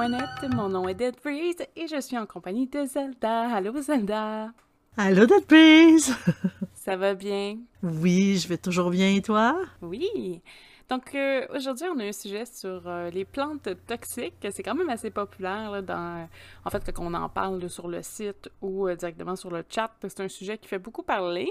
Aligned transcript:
Mon 0.00 0.70
nom 0.70 0.88
est 0.88 0.94
Dead 0.94 1.14
Breeze 1.22 1.58
et 1.76 1.86
je 1.86 2.00
suis 2.00 2.16
en 2.16 2.24
compagnie 2.24 2.66
de 2.66 2.86
Zelda. 2.86 3.54
Allô 3.54 3.78
Zelda? 3.82 4.50
Allô 4.96 5.26
Dead 5.26 5.46
Breeze. 5.46 6.16
Ça 6.74 6.96
va 6.96 7.12
bien? 7.12 7.58
Oui, 7.82 8.38
je 8.38 8.48
vais 8.48 8.56
toujours 8.56 8.88
bien 8.88 9.14
et 9.14 9.20
toi? 9.20 9.60
Oui. 9.82 10.40
Donc 10.88 11.14
euh, 11.14 11.46
aujourd'hui, 11.54 11.84
on 11.94 11.98
a 11.98 12.04
un 12.04 12.12
sujet 12.12 12.46
sur 12.46 12.88
euh, 12.88 13.10
les 13.10 13.26
plantes 13.26 13.68
toxiques. 13.86 14.46
C'est 14.50 14.62
quand 14.62 14.74
même 14.74 14.88
assez 14.88 15.10
populaire 15.10 15.70
là, 15.70 15.82
dans, 15.82 16.26
en 16.64 16.70
fait, 16.70 16.90
quand 16.94 17.04
on 17.04 17.12
en 17.12 17.28
parle 17.28 17.68
sur 17.68 17.86
le 17.86 18.00
site 18.02 18.48
ou 18.62 18.88
euh, 18.88 18.96
directement 18.96 19.36
sur 19.36 19.50
le 19.50 19.62
chat. 19.68 19.90
C'est 20.08 20.20
un 20.20 20.28
sujet 20.28 20.56
qui 20.56 20.66
fait 20.66 20.78
beaucoup 20.78 21.02
parler. 21.02 21.50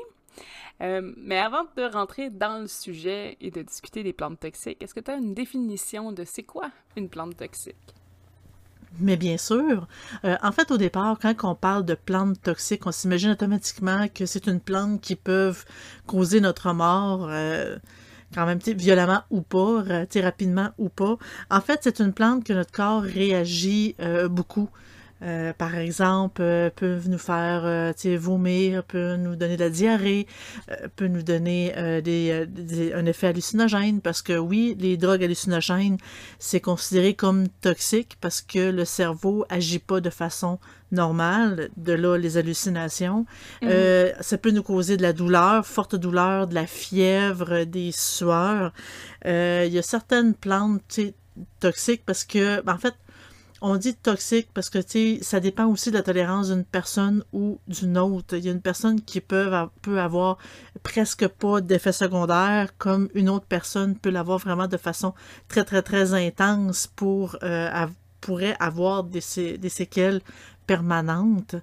Euh, 0.82 1.14
mais 1.18 1.38
avant 1.38 1.66
de 1.78 1.84
rentrer 1.84 2.32
dans 2.32 2.62
le 2.62 2.68
sujet 2.68 3.38
et 3.42 3.52
de 3.52 3.62
discuter 3.62 4.02
des 4.02 4.14
plantes 4.14 4.40
toxiques, 4.40 4.82
est-ce 4.82 4.96
que 4.96 5.02
tu 5.02 5.12
as 5.12 5.18
une 5.18 5.36
définition 5.36 6.12
de 6.12 6.24
c'est 6.24 6.42
quoi 6.42 6.72
une 6.98 7.10
plante 7.10 7.38
toxique? 7.38 7.94
Mais 9.00 9.18
bien 9.18 9.38
sûr. 9.38 9.88
Euh, 10.26 10.36
en 10.42 10.52
fait, 10.52 10.72
au 10.72 10.78
départ, 10.78 11.18
quand 11.22 11.36
on 11.44 11.56
parle 11.56 11.86
de 11.86 11.94
plantes 11.94 12.42
toxiques, 12.42 12.86
on 12.88 12.92
s'imagine 12.92 13.32
automatiquement 13.32 14.08
que 14.14 14.26
c'est 14.26 14.48
une 14.48 14.60
plante 14.60 15.00
qui 15.02 15.16
peut 15.16 15.54
causer 16.08 16.42
notre 16.42 16.74
mort. 16.74 17.28
Euh, 17.30 17.78
quand 18.34 18.46
même, 18.46 18.60
violemment 18.60 19.24
ou 19.32 19.42
pas, 19.42 19.84
rapidement 20.16 20.70
ou 20.78 20.90
pas. 20.90 21.18
En 21.50 21.62
fait, 21.62 21.80
c'est 21.82 22.00
une 22.00 22.14
plante 22.14 22.44
que 22.44 22.54
notre 22.54 22.72
corps 22.72 23.02
réagit 23.02 23.96
beaucoup. 24.30 24.70
Euh, 25.22 25.52
par 25.54 25.76
exemple, 25.76 26.42
euh, 26.42 26.70
peuvent 26.74 27.10
nous 27.10 27.18
faire 27.18 27.64
euh, 27.66 27.92
vomir, 28.18 28.84
peut 28.84 29.18
nous 29.18 29.36
donner 29.36 29.58
de 29.58 29.64
la 29.64 29.70
diarrhée, 29.70 30.28
peut 30.96 31.08
nous 31.08 31.24
donner 31.24 31.74
des, 32.04 32.92
un 32.94 33.06
effet 33.06 33.28
hallucinogène 33.28 34.02
parce 34.02 34.22
que 34.22 34.38
oui, 34.38 34.76
les 34.80 34.98
drogues 34.98 35.24
hallucinogènes, 35.24 35.98
c'est 36.40 36.62
considéré 36.62 37.14
comme 37.14 37.48
toxique 37.62 38.18
parce 38.22 38.42
que 38.42 38.72
le 38.72 38.86
cerveau 38.86 39.46
agit 39.50 39.80
pas 39.80 40.00
de 40.00 40.10
façon 40.10 40.60
normale, 40.92 41.70
de 41.78 41.94
là 41.94 42.18
les 42.18 42.38
hallucinations. 42.38 43.26
Mhm. 43.62 43.70
ça 44.22 44.38
peut 44.38 44.52
nous 44.52 44.64
causer 44.64 44.98
de 44.98 45.02
la 45.02 45.14
douleur, 45.14 45.66
forte 45.66 45.96
douleur, 45.96 46.48
de 46.48 46.56
la 46.56 46.66
fièvre, 46.66 47.64
des 47.66 47.92
sueurs. 47.92 48.74
Il 49.26 49.72
y 49.72 49.78
a 49.78 49.84
certaines 49.84 50.34
plantes 50.34 51.00
toxiques 51.60 52.04
parce 52.06 52.24
que, 52.24 52.62
ben, 52.62 52.74
en 52.74 52.78
fait, 52.78 52.96
on 53.62 53.78
dit 53.78 53.96
toxique 53.96 54.50
parce 54.54 54.70
que, 54.70 54.80
ça 55.22 55.40
dépend 55.40 55.66
aussi 55.66 55.92
de 55.92 55.98
la 55.98 56.04
tolérance 56.04 56.50
d'une 56.50 56.64
personne 56.64 57.24
ou 57.34 57.60
d'une 57.68 57.98
autre. 57.98 58.38
Il 58.38 58.46
y 58.46 58.50
a 58.50 58.52
une 58.52 58.62
personne 58.62 59.02
qui 59.02 59.22
peut, 59.22 59.52
peut 59.82 60.00
avoir 60.00 60.38
presque 60.84 61.28
pas 61.28 61.62
d'effet 61.62 61.92
secondaire, 61.92 62.78
comme 62.78 63.10
une 63.14 63.30
autre 63.30 63.46
personne 63.48 63.96
peut 63.96 64.10
l'avoir 64.10 64.40
vraiment 64.40 64.68
de 64.68 64.78
façon 64.78 65.14
très, 65.48 65.64
très, 65.64 65.82
très 65.82 66.14
intense 66.14 66.88
pour, 66.88 67.38
euh, 67.44 67.88
pourrait 68.22 68.56
avoir 68.60 69.04
des, 69.04 69.22
séquelles 69.22 70.22
permanentes. 70.68 71.56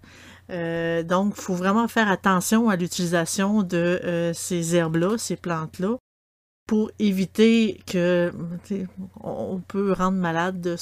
Euh, 0.51 1.03
donc, 1.03 1.35
il 1.37 1.43
faut 1.43 1.55
vraiment 1.55 1.89
faire 1.89 2.11
attention 2.11 2.69
à 2.69 2.77
l'utilisation 2.77 3.63
de 3.63 4.01
euh, 4.05 4.33
ces 4.33 4.77
herbes-là, 4.77 5.19
ces 5.19 5.37
plantes-là, 5.37 5.97
pour 6.67 6.91
éviter 6.99 7.81
que 7.87 8.33
on 9.23 9.61
peut 9.67 9.93
rendre 9.93 10.19
malade 10.19 10.61
de, 10.61 10.77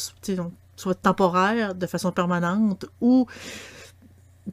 soit 0.76 0.94
temporaire, 0.94 1.74
de 1.74 1.86
façon 1.86 2.12
permanente, 2.12 2.86
ou, 3.00 3.26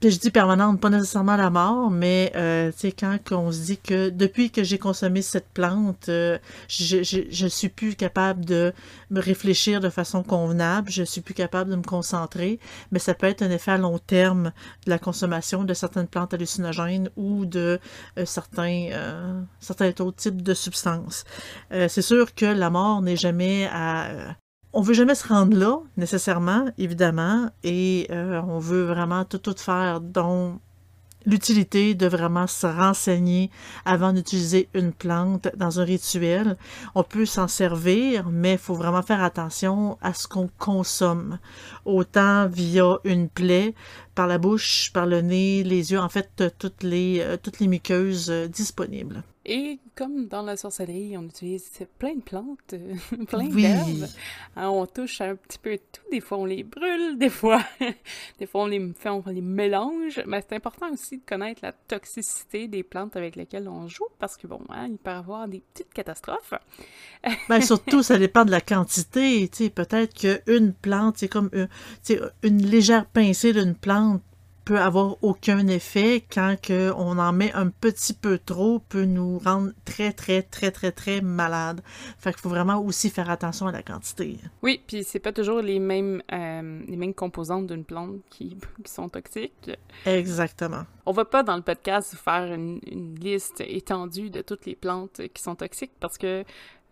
je 0.01 0.17
dis 0.17 0.31
permanente, 0.31 0.79
pas 0.79 0.89
nécessairement 0.89 1.35
la 1.35 1.49
mort, 1.49 1.91
mais 1.91 2.31
euh, 2.35 2.71
tu 2.71 2.79
sais, 2.79 2.91
quand 2.91 3.19
on 3.31 3.51
se 3.51 3.59
dit 3.59 3.77
que 3.77 4.09
depuis 4.09 4.49
que 4.49 4.63
j'ai 4.63 4.77
consommé 4.77 5.21
cette 5.21 5.49
plante, 5.49 6.07
euh, 6.09 6.37
je, 6.69 7.03
je, 7.03 7.19
je, 7.29 7.47
suis 7.47 7.69
plus 7.69 7.95
capable 7.95 8.45
de 8.45 8.73
me 9.09 9.19
réfléchir 9.19 9.81
de 9.81 9.89
façon 9.89 10.23
convenable, 10.23 10.89
je 10.89 11.03
suis 11.03 11.21
plus 11.21 11.33
capable 11.33 11.71
de 11.71 11.75
me 11.75 11.83
concentrer, 11.83 12.59
mais 12.91 12.99
ça 12.99 13.13
peut 13.13 13.27
être 13.27 13.41
un 13.41 13.51
effet 13.51 13.71
à 13.71 13.77
long 13.77 13.99
terme 13.99 14.53
de 14.85 14.89
la 14.89 14.97
consommation 14.97 15.65
de 15.65 15.73
certaines 15.73 16.07
plantes 16.07 16.33
hallucinogènes 16.33 17.09
ou 17.17 17.45
de 17.45 17.79
euh, 18.17 18.25
certains, 18.25 18.89
euh, 18.91 19.41
certains 19.59 19.89
autres 19.99 20.15
types 20.15 20.41
de 20.41 20.53
substances. 20.53 21.25
C'est 21.69 22.01
sûr 22.01 22.33
que 22.33 22.45
la 22.45 22.69
mort 22.69 23.01
n'est 23.01 23.15
jamais 23.15 23.67
à 23.71 24.35
on 24.73 24.81
veut 24.81 24.93
jamais 24.93 25.15
se 25.15 25.27
rendre 25.27 25.57
là, 25.57 25.79
nécessairement, 25.97 26.65
évidemment, 26.77 27.49
et 27.63 28.07
euh, 28.11 28.41
on 28.47 28.59
veut 28.59 28.83
vraiment 28.83 29.25
tout, 29.25 29.37
tout 29.37 29.55
faire, 29.57 30.01
dont 30.01 30.59
l'utilité 31.25 31.93
de 31.93 32.07
vraiment 32.07 32.47
se 32.47 32.65
renseigner 32.65 33.51
avant 33.85 34.13
d'utiliser 34.13 34.69
une 34.73 34.91
plante 34.91 35.49
dans 35.55 35.79
un 35.79 35.83
rituel. 35.83 36.57
On 36.95 37.03
peut 37.03 37.25
s'en 37.25 37.47
servir, 37.47 38.29
mais 38.29 38.53
il 38.53 38.57
faut 38.57 38.73
vraiment 38.73 39.01
faire 39.01 39.23
attention 39.23 39.97
à 40.01 40.13
ce 40.13 40.27
qu'on 40.27 40.49
consomme, 40.57 41.37
autant 41.85 42.47
via 42.47 42.99
une 43.03 43.29
plaie, 43.29 43.73
par 44.15 44.27
la 44.27 44.37
bouche, 44.37 44.91
par 44.93 45.05
le 45.05 45.21
nez, 45.21 45.63
les 45.63 45.91
yeux, 45.91 45.99
en 45.99 46.09
fait, 46.09 46.43
toutes 46.59 46.83
les, 46.83 47.19
euh, 47.21 47.37
toutes 47.41 47.59
les 47.59 47.67
muqueuses 47.67 48.29
euh, 48.29 48.47
disponibles. 48.47 49.23
Et 49.43 49.79
comme 49.95 50.27
dans 50.27 50.43
la 50.43 50.55
sorcellerie, 50.55 51.17
on 51.17 51.23
utilise 51.23 51.67
plein 51.97 52.13
de 52.13 52.21
plantes, 52.21 52.75
plein 53.27 53.47
d'herbes. 53.47 54.05
Hein, 54.55 54.69
on 54.69 54.85
touche 54.85 55.19
un 55.21 55.35
petit 55.35 55.57
peu 55.57 55.79
tout. 55.91 56.03
Des 56.11 56.21
fois, 56.21 56.37
on 56.37 56.45
les 56.45 56.61
brûle, 56.61 57.17
des 57.19 57.29
fois, 57.29 57.59
des 58.37 58.45
fois 58.45 58.63
on 58.63 58.67
les 58.67 58.93
fait, 58.93 59.09
on 59.09 59.23
les 59.25 59.41
mélange. 59.41 60.21
Mais 60.27 60.43
c'est 60.47 60.55
important 60.55 60.91
aussi 60.93 61.17
de 61.17 61.23
connaître 61.25 61.61
la 61.63 61.71
toxicité 61.71 62.67
des 62.67 62.83
plantes 62.83 63.15
avec 63.15 63.35
lesquelles 63.35 63.67
on 63.67 63.87
joue, 63.87 64.05
parce 64.19 64.37
que 64.37 64.45
bon, 64.45 64.61
hein, 64.69 64.87
il 64.91 64.97
peut 64.97 65.09
y 65.09 65.13
avoir 65.13 65.47
des 65.47 65.63
petites 65.73 65.91
catastrophes. 65.91 66.53
ben, 67.49 67.61
surtout, 67.61 68.03
ça 68.03 68.19
dépend 68.19 68.45
de 68.45 68.51
la 68.51 68.61
quantité. 68.61 69.49
Peut-être 69.73 70.13
qu'une 70.13 70.73
plante, 70.73 71.17
c'est 71.17 71.29
comme 71.29 71.49
une, 71.51 71.67
une 72.43 72.65
légère 72.65 73.05
pincée 73.05 73.53
d'une 73.53 73.75
plante 73.75 74.21
peut 74.65 74.79
avoir 74.79 75.17
aucun 75.23 75.67
effet 75.67 76.23
quand 76.31 76.55
que 76.61 76.91
on 76.95 77.17
en 77.17 77.33
met 77.33 77.51
un 77.53 77.69
petit 77.69 78.13
peu 78.13 78.37
trop 78.37 78.79
peut 78.79 79.05
nous 79.05 79.39
rendre 79.39 79.71
très 79.85 80.13
très 80.13 80.43
très 80.43 80.71
très 80.71 80.91
très 80.91 81.21
malade. 81.21 81.81
Fait 82.17 82.31
qu'il 82.31 82.41
faut 82.41 82.49
vraiment 82.49 82.79
aussi 82.79 83.09
faire 83.09 83.29
attention 83.29 83.67
à 83.67 83.71
la 83.71 83.81
quantité. 83.81 84.37
Oui, 84.61 84.81
puis 84.85 85.03
c'est 85.03 85.19
pas 85.19 85.33
toujours 85.33 85.61
les 85.61 85.79
mêmes 85.79 86.21
euh, 86.31 86.81
les 86.87 86.97
mêmes 86.97 87.13
composantes 87.13 87.67
d'une 87.67 87.85
plante 87.85 88.17
qui, 88.29 88.57
qui, 88.83 88.91
sont 88.91 89.09
toxiques. 89.09 89.71
Exactement. 90.05 90.83
On 91.05 91.11
va 91.11 91.25
pas 91.25 91.43
dans 91.43 91.55
le 91.55 91.63
podcast 91.63 92.15
faire 92.15 92.53
une, 92.53 92.79
une 92.85 93.15
liste 93.15 93.61
étendue 93.61 94.29
de 94.29 94.41
toutes 94.41 94.65
les 94.65 94.75
plantes 94.75 95.21
qui 95.33 95.41
sont 95.41 95.55
toxiques 95.55 95.93
parce 95.99 96.17
que 96.17 96.43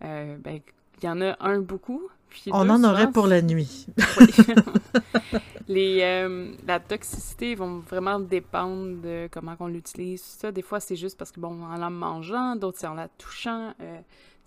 euh, 0.04 0.38
ben 0.38 0.60
il 1.02 1.06
y 1.06 1.10
en 1.10 1.22
a 1.22 1.38
un 1.40 1.60
beaucoup. 1.60 2.10
On 2.52 2.70
en 2.70 2.84
aurait 2.84 3.12
pour 3.12 3.28
la 3.28 3.42
nuit. 3.42 3.88
Les, 5.70 6.00
euh, 6.02 6.52
la 6.66 6.80
toxicité 6.80 7.54
vont 7.54 7.78
vraiment 7.78 8.20
dépendre 8.20 9.02
de 9.02 9.30
comment 9.32 9.56
on 9.60 9.68
l'utilise. 9.68 10.22
Ça, 10.22 10.52
des 10.52 10.64
fois, 10.64 10.80
c'est 10.80 10.96
juste 10.96 11.18
parce 11.18 11.32
que, 11.32 11.40
bon, 11.40 11.64
en 11.64 11.78
la 11.78 11.92
mangeant, 11.92 12.56
d'autres, 12.56 12.80
c'est 12.80 12.88
en 12.88 12.96
la 12.96 13.08
touchant. 13.08 13.74
Euh, 13.80 14.00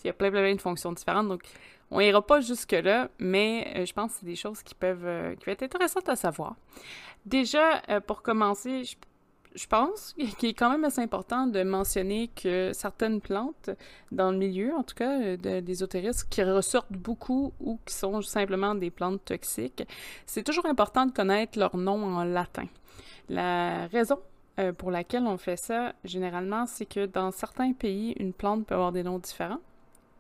il 0.03 0.09
y 0.09 0.10
a 0.10 0.12
plein, 0.12 0.31
plein, 0.31 0.53
de 0.53 0.60
fonctions 0.60 0.91
différentes. 0.93 1.28
Donc, 1.28 1.43
on 1.93 2.00
ira 2.00 2.26
pas 2.26 2.41
jusque-là, 2.41 3.09
mais 3.20 3.72
euh, 3.76 3.87
je 3.87 3.93
pense 3.93 4.14
que 4.14 4.19
c'est 4.20 4.26
des 4.26 4.34
choses 4.34 4.64
qui 4.64 4.75
peuvent, 4.75 5.37
qui 5.37 5.49
être 5.49 5.62
intéressantes 5.62 6.09
à 6.09 6.16
savoir. 6.16 6.56
Déjà, 7.25 7.81
pour 8.09 8.22
commencer, 8.22 8.82
je 8.82 8.97
je 9.55 9.67
pense 9.67 10.15
qu'il 10.39 10.51
est 10.51 10.55
quand 10.55 10.71
même 10.71 10.85
assez 10.85 11.01
important 11.01 11.47
de 11.47 11.63
mentionner 11.63 12.29
que 12.29 12.71
certaines 12.73 13.21
plantes 13.21 13.71
dans 14.11 14.31
le 14.31 14.39
milieu, 14.39 14.75
en 14.75 14.82
tout 14.82 14.94
cas 14.94 15.21
euh, 15.21 15.61
d'ésotérisme, 15.61 16.26
qui 16.31 16.43
ressortent 16.43 16.93
beaucoup 16.93 17.53
ou 17.61 17.79
qui 17.85 17.94
sont 17.94 18.23
simplement 18.23 18.75
des 18.75 18.91
plantes 18.91 19.25
toxiques, 19.25 19.85
c'est 20.26 20.43
toujours 20.43 20.67
important 20.67 21.06
de 21.06 21.12
connaître 21.12 21.59
leur 21.59 21.76
nom 21.76 22.03
en 22.05 22.25
latin. 22.25 22.67
La 23.29 23.87
raison 23.87 24.19
euh, 24.59 24.73
pour 24.73 24.91
laquelle 24.91 25.25
on 25.26 25.38
fait 25.38 25.56
ça, 25.56 25.94
généralement, 26.05 26.67
c'est 26.67 26.87
que 26.87 27.06
dans 27.06 27.31
certains 27.31 27.73
pays, 27.73 28.15
une 28.19 28.32
plante 28.32 28.67
peut 28.67 28.75
avoir 28.75 28.93
des 28.93 29.03
noms 29.03 29.19
différents 29.19 29.61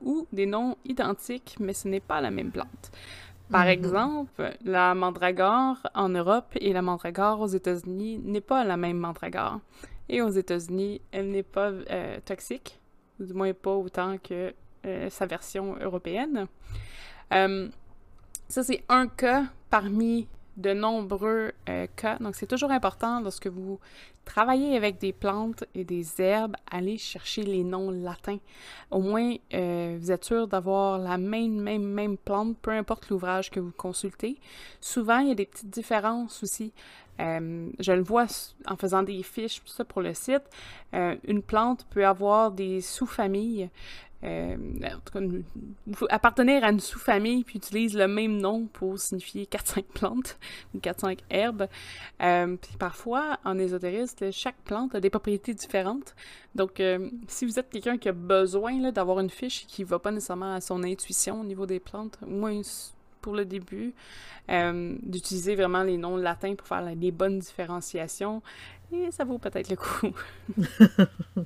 ou 0.00 0.26
des 0.32 0.46
noms 0.46 0.76
identiques, 0.84 1.56
mais 1.60 1.74
ce 1.74 1.88
n'est 1.88 2.00
pas 2.00 2.20
la 2.20 2.30
même 2.30 2.50
plante. 2.50 2.90
Par 3.52 3.64
mhm. 3.64 3.70
exemple, 3.70 4.56
la 4.64 4.94
mandragore 4.94 5.76
en 5.94 6.08
Europe 6.08 6.56
et 6.58 6.72
la 6.72 6.80
mandragore 6.80 7.40
aux 7.40 7.48
États-Unis 7.48 8.18
n'est 8.24 8.40
pas 8.40 8.64
la 8.64 8.78
même 8.78 8.96
mandragore. 8.96 9.60
Et 10.08 10.22
aux 10.22 10.30
États-Unis, 10.30 11.02
elle 11.12 11.30
n'est 11.30 11.42
pas 11.42 11.70
euh, 11.70 12.18
toxique, 12.24 12.80
du 13.20 13.34
moins 13.34 13.52
pas 13.52 13.74
autant 13.74 14.16
que 14.16 14.54
euh, 14.86 15.10
sa 15.10 15.26
version 15.26 15.76
européenne. 15.80 16.46
Euh, 17.32 17.68
ça, 18.48 18.62
c'est 18.62 18.84
un 18.88 19.06
cas 19.06 19.44
parmi 19.68 20.26
de 20.56 20.72
nombreux 20.72 21.52
cas. 21.96 22.18
Donc, 22.18 22.36
c'est 22.36 22.46
toujours 22.46 22.70
important 22.70 23.20
lorsque 23.20 23.46
vous 23.46 23.78
travailler 24.24 24.76
avec 24.76 24.98
des 24.98 25.12
plantes 25.12 25.64
et 25.74 25.84
des 25.84 26.20
herbes, 26.20 26.56
allez 26.70 26.98
chercher 26.98 27.42
les 27.42 27.64
noms 27.64 27.90
latins. 27.90 28.38
Au 28.90 29.00
moins, 29.00 29.34
euh, 29.54 29.96
vous 30.00 30.12
êtes 30.12 30.24
sûr 30.24 30.46
d'avoir 30.46 30.98
la 30.98 31.18
même, 31.18 31.60
même, 31.60 31.84
même 31.84 32.16
plante, 32.16 32.56
peu 32.58 32.70
importe 32.70 33.08
l'ouvrage 33.08 33.50
que 33.50 33.60
vous 33.60 33.72
consultez. 33.72 34.38
Souvent, 34.80 35.18
il 35.18 35.28
y 35.28 35.32
a 35.32 35.34
des 35.34 35.46
petites 35.46 35.70
différences 35.70 36.42
aussi. 36.42 36.72
Euh, 37.20 37.68
je 37.78 37.92
le 37.92 38.02
vois 38.02 38.26
en 38.66 38.76
faisant 38.76 39.02
des 39.02 39.22
fiches 39.22 39.60
ça 39.66 39.84
pour 39.84 40.00
le 40.00 40.14
site. 40.14 40.44
Euh, 40.94 41.16
une 41.24 41.42
plante 41.42 41.86
peut 41.90 42.06
avoir 42.06 42.52
des 42.52 42.80
sous-familles. 42.80 43.70
Euh, 44.24 44.56
en 44.84 45.00
tout 45.00 45.18
cas, 45.18 46.06
appartenir 46.10 46.64
à 46.64 46.70
une 46.70 46.80
sous-famille 46.80 47.44
puis 47.44 47.56
utilise 47.56 47.96
le 47.96 48.06
même 48.06 48.38
nom 48.38 48.66
pour 48.66 48.98
signifier 48.98 49.46
4-5 49.46 49.84
plantes 49.94 50.38
ou 50.74 50.78
4-5 50.78 51.18
herbes. 51.30 51.66
puis 52.18 52.76
parfois, 52.78 53.38
en 53.44 53.58
ésotériste, 53.58 54.30
chaque 54.30 54.60
plante 54.64 54.94
a 54.94 55.00
des 55.00 55.10
propriétés 55.10 55.54
différentes. 55.54 56.14
Donc, 56.54 56.80
si 57.26 57.46
vous 57.46 57.58
êtes 57.58 57.70
quelqu'un 57.70 57.98
qui 57.98 58.08
a 58.08 58.12
besoin 58.12 58.92
d'avoir 58.92 59.20
une 59.20 59.30
fiche 59.30 59.66
qui 59.66 59.82
ne 59.82 59.88
va 59.88 59.98
pas 59.98 60.10
nécessairement 60.10 60.54
à 60.54 60.60
son 60.60 60.82
intuition 60.84 61.40
au 61.40 61.44
niveau 61.44 61.66
des 61.66 61.80
plantes, 61.80 62.18
au 62.22 62.30
moins 62.30 62.60
pour 63.22 63.34
le 63.34 63.46
début, 63.46 63.94
euh, 64.50 64.96
d'utiliser 65.02 65.54
vraiment 65.54 65.82
les 65.84 65.96
noms 65.96 66.16
latins 66.16 66.54
pour 66.54 66.66
faire 66.66 66.82
les 66.82 67.10
bonnes 67.10 67.38
différenciations, 67.38 68.42
et 68.92 69.10
ça 69.10 69.24
vaut 69.24 69.38
peut-être 69.38 69.70
le 69.70 69.76
coup. 69.76 70.12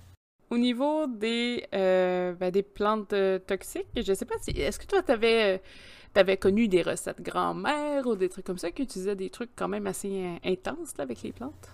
Au 0.50 0.58
niveau 0.58 1.06
des, 1.06 1.66
euh, 1.74 2.32
ben, 2.34 2.50
des 2.50 2.62
plantes 2.62 3.12
euh, 3.12 3.38
toxiques, 3.38 3.86
je 3.96 4.12
sais 4.12 4.24
pas 4.24 4.36
si. 4.40 4.50
Est-ce 4.50 4.78
que 4.78 4.86
toi, 4.86 5.02
tu 5.02 5.10
avais, 5.10 5.60
avais, 6.14 6.36
connu 6.36 6.68
des 6.68 6.82
recettes 6.82 7.20
grand-mère 7.20 8.06
ou 8.06 8.14
des 8.14 8.28
trucs 8.28 8.46
comme 8.46 8.58
ça 8.58 8.70
qui 8.70 8.82
utilisaient 8.82 9.16
des 9.16 9.30
trucs 9.30 9.50
quand 9.56 9.68
même 9.68 9.86
assez 9.86 10.38
intenses 10.44 10.94
avec 10.98 11.22
les 11.22 11.32
plantes? 11.32 11.68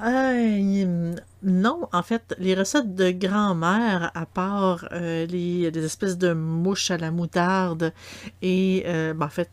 Euh, 0.00 1.14
non, 1.42 1.88
en 1.92 2.02
fait, 2.02 2.34
les 2.38 2.54
recettes 2.54 2.94
de 2.94 3.10
grand-mère, 3.10 4.10
à 4.14 4.24
part 4.24 4.88
euh, 4.92 5.26
les, 5.26 5.66
espèces 5.66 6.16
de 6.16 6.32
mouches 6.32 6.90
à 6.90 6.96
la 6.96 7.10
moutarde 7.10 7.92
et, 8.40 8.84
euh, 8.86 9.12
ben, 9.12 9.26
en 9.26 9.28
fait, 9.28 9.50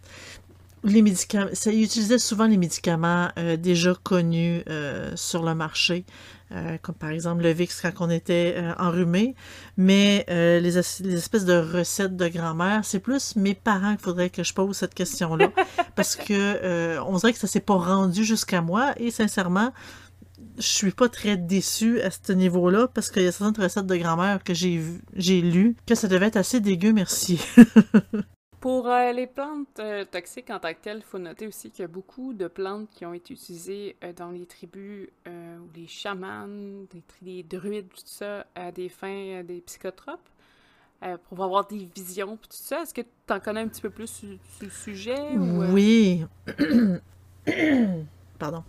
les 0.83 1.01
médicaments, 1.01 1.49
ça 1.53 1.71
utilisait 1.71 2.19
souvent 2.19 2.47
les 2.47 2.57
médicaments 2.57 3.29
déjà 3.57 3.93
connus 4.03 4.63
sur 5.15 5.43
le 5.43 5.53
marché, 5.55 6.05
comme 6.81 6.95
par 6.95 7.09
exemple 7.09 7.43
le 7.43 7.51
VIX 7.51 7.81
quand 7.81 7.91
on 7.99 8.09
était 8.09 8.55
enrhumé, 8.77 9.35
mais 9.77 10.25
les, 10.27 10.59
les, 10.61 10.77
espèces 10.77 11.45
de 11.45 11.57
recettes 11.57 12.15
de 12.15 12.27
grand-mère, 12.27 12.85
c'est 12.85 12.99
plus 12.99 13.35
mes 13.35 13.55
parents 13.55 13.91
qu'il 13.91 14.03
faudrait 14.03 14.29
que 14.29 14.43
je 14.43 14.53
pose 14.53 14.77
cette 14.77 14.93
question-là, 14.93 15.51
parce 15.95 16.15
que 16.15 16.99
on 16.99 17.17
dirait 17.17 17.33
que 17.33 17.39
ça 17.39 17.47
s'est 17.47 17.59
pas 17.59 17.75
rendu 17.75 18.23
jusqu'à 18.23 18.61
moi, 18.61 18.93
et 18.97 19.11
sincèrement, 19.11 19.71
je 20.57 20.67
suis 20.67 20.91
pas 20.91 21.09
très 21.09 21.37
déçue 21.37 22.01
à 22.01 22.09
ce 22.11 22.33
niveau-là 22.33 22.87
parce 22.93 23.09
qu'il 23.09 23.23
y 23.23 23.27
a 23.27 23.31
certaines 23.31 23.63
recettes 23.63 23.85
de 23.85 23.95
grand-mère 23.95 24.43
que 24.43 24.53
j'ai 24.53 24.81
j'ai 25.15 25.41
lues 25.41 25.75
que 25.85 25.95
ça 25.95 26.07
devait 26.07 26.27
être 26.27 26.37
assez 26.37 26.59
dégueu, 26.59 26.93
merci. 26.93 27.39
Pour 28.59 28.89
euh, 28.89 29.13
les 29.13 29.25
plantes 29.25 29.79
euh, 29.79 30.03
toxiques 30.03 30.49
en 30.49 30.59
tant 30.59 30.73
que 30.73 30.79
telles, 30.81 30.97
il 30.97 31.03
faut 31.03 31.17
noter 31.17 31.47
aussi 31.47 31.71
qu'il 31.71 31.83
y 31.83 31.85
a 31.85 31.87
beaucoup 31.87 32.33
de 32.33 32.47
plantes 32.47 32.89
qui 32.89 33.05
ont 33.05 33.13
été 33.13 33.33
utilisées 33.33 33.95
euh, 34.03 34.11
dans 34.11 34.31
les 34.31 34.45
tribus 34.45 35.07
ou 35.25 35.69
les 35.75 35.87
chamans, 35.87 36.47
les, 37.21 37.43
druides, 37.43 37.87
tout 37.87 38.01
ça, 38.03 38.45
à 38.55 38.71
des 38.71 38.89
fins 38.89 39.43
des 39.43 39.61
psychotropes. 39.61 40.27
pour 41.29 41.43
avoir 41.43 41.67
des 41.67 41.87
visions, 41.95 42.35
tout 42.35 42.49
ça. 42.49 42.81
Est-ce 42.81 42.93
que 42.93 43.01
tu 43.01 43.33
en 43.33 43.39
connais 43.39 43.61
un 43.61 43.67
petit 43.67 43.81
peu 43.81 43.89
plus 43.89 44.07
sur, 44.07 44.27
sur 44.57 44.65
le 44.65 44.69
sujet? 44.69 45.37
Oui. 45.37 46.25
Pardon. 48.39 48.63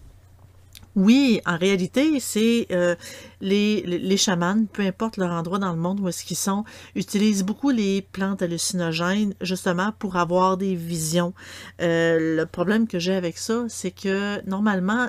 Oui, 0.96 1.40
en 1.46 1.56
réalité, 1.56 2.18
c'est 2.18 2.66
euh, 2.72 2.96
les, 3.40 4.16
chamans, 4.16 4.64
peu 4.72 4.82
importe 4.82 5.18
leur 5.18 5.30
endroit 5.30 5.60
dans 5.60 5.70
le 5.70 5.78
monde 5.78 6.00
où 6.00 6.08
est-ce 6.08 6.24
qu'ils 6.24 6.36
sont, 6.36 6.64
utilisent 6.96 7.44
beaucoup 7.44 7.70
les 7.70 8.02
plantes 8.02 8.42
hallucinogènes 8.42 9.34
justement 9.40 9.92
pour 10.00 10.16
avoir 10.16 10.56
des 10.56 10.74
visions. 10.74 11.32
Euh, 11.80 12.36
le 12.38 12.44
problème 12.44 12.88
que 12.88 12.98
j'ai 12.98 13.14
avec 13.14 13.38
ça, 13.38 13.66
c'est 13.68 13.92
que 13.92 14.44
normalement, 14.48 15.08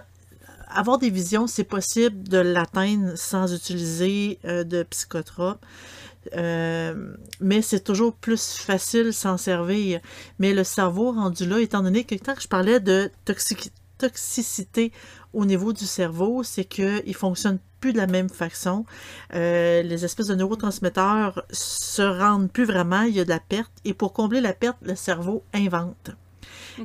avoir 0.70 1.00
des 1.00 1.10
visions, 1.10 1.48
c'est 1.48 1.64
possible 1.64 2.30
de 2.30 2.38
l'atteindre 2.38 3.14
sans 3.16 3.52
utiliser 3.52 4.38
euh, 4.46 4.64
de 4.64 4.84
psychotropes. 4.84 5.66
mais 6.36 7.62
c'est 7.64 7.84
toujours 7.84 8.14
plus 8.14 8.54
facile 8.54 9.14
s'en 9.14 9.38
servir. 9.38 10.00
Mais 10.38 10.54
le 10.54 10.64
cerveau 10.64 11.12
rendu 11.12 11.48
là, 11.48 11.60
étant 11.60 11.82
donné 11.82 12.04
que 12.04 12.14
quand 12.14 12.36
je 12.40 12.48
parlais 12.48 12.80
de 12.80 13.10
toxicité 13.98 14.92
au 15.34 15.46
niveau 15.46 15.74
du 15.74 15.86
cerveau, 15.86 16.44
c'est 16.44 16.66
qu'il 16.66 17.16
fonctionne 17.16 17.60
plus 17.80 17.94
de 17.94 17.98
la 17.98 18.08
même 18.08 18.30
façon. 18.30 18.86
Euh, 19.34 19.82
les 19.82 20.06
espèces 20.06 20.28
de 20.28 20.36
neurotransmetteurs 20.36 21.44
se 21.52 22.02
rendent 22.02 22.52
plus 22.52 22.66
vraiment, 22.66 23.02
il 23.02 23.16
y 23.16 23.20
a 23.20 23.26
de 23.26 23.30
la 23.30 23.40
perte, 23.40 23.72
et 23.86 23.94
pour 23.94 24.14
combler 24.14 24.42
la 24.42 24.54
perte, 24.54 24.78
le 24.82 24.96
cerveau 24.96 25.44
invente. 25.54 26.12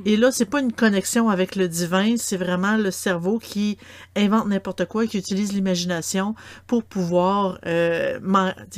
Et 0.05 0.17
là, 0.17 0.31
c'est 0.31 0.45
pas 0.45 0.59
une 0.59 0.73
connexion 0.73 1.29
avec 1.29 1.55
le 1.55 1.67
divin, 1.67 2.15
c'est 2.17 2.37
vraiment 2.37 2.77
le 2.77 2.91
cerveau 2.91 3.39
qui 3.39 3.77
invente 4.15 4.47
n'importe 4.47 4.85
quoi, 4.85 5.07
qui 5.07 5.17
utilise 5.17 5.53
l'imagination 5.53 6.35
pour 6.65 6.83
pouvoir 6.83 7.59
euh, 7.65 8.19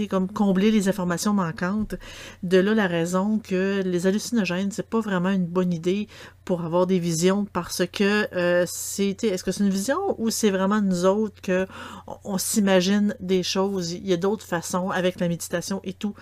comme 0.09 0.31
combler 0.31 0.71
les 0.71 0.89
informations 0.89 1.33
manquantes. 1.33 1.95
De 2.43 2.57
là 2.57 2.73
la 2.73 2.87
raison 2.87 3.39
que 3.39 3.81
les 3.83 4.07
hallucinogènes, 4.07 4.71
c'est 4.71 4.89
pas 4.89 4.99
vraiment 4.99 5.29
une 5.29 5.45
bonne 5.45 5.73
idée 5.73 6.07
pour 6.49 6.63
avoir 6.63 6.87
des 6.87 6.97
visions 6.97 7.45
parce 7.45 7.83
que 7.85 8.27
euh, 8.35 8.65
c'était 8.67 9.27
est-ce 9.27 9.43
que 9.43 9.51
c'est 9.51 9.63
une 9.63 9.69
vision 9.69 9.99
ou 10.17 10.31
c'est 10.31 10.49
vraiment 10.49 10.81
nous 10.81 11.05
autres 11.05 11.39
que 11.41 11.67
on, 12.23 12.39
s'imagine 12.39 13.15
des 13.19 13.43
choses? 13.43 13.91
Il 13.91 14.07
y 14.07 14.13
a 14.13 14.17
d'autres 14.17 14.47
façons 14.47 14.89
avec 14.89 15.19
la 15.19 15.27
méditation 15.27 15.79
et 15.83 15.93
tout 15.93 16.15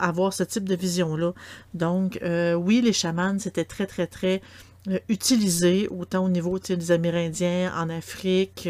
avoir 0.00 0.32
ce 0.32 0.42
type 0.42 0.68
de 0.68 0.74
vision 0.74 1.16
là 1.16 1.32
donc 1.74 2.18
euh, 2.22 2.54
oui 2.54 2.80
les 2.80 2.92
chamans 2.92 3.38
c'était 3.38 3.64
très 3.64 3.86
très 3.86 4.06
très 4.06 4.40
euh, 4.88 4.98
utilisé 5.08 5.88
autant 5.88 6.24
au 6.24 6.28
niveau 6.28 6.58
des 6.58 6.90
Amérindiens 6.90 7.72
en 7.76 7.90
Afrique 7.90 8.66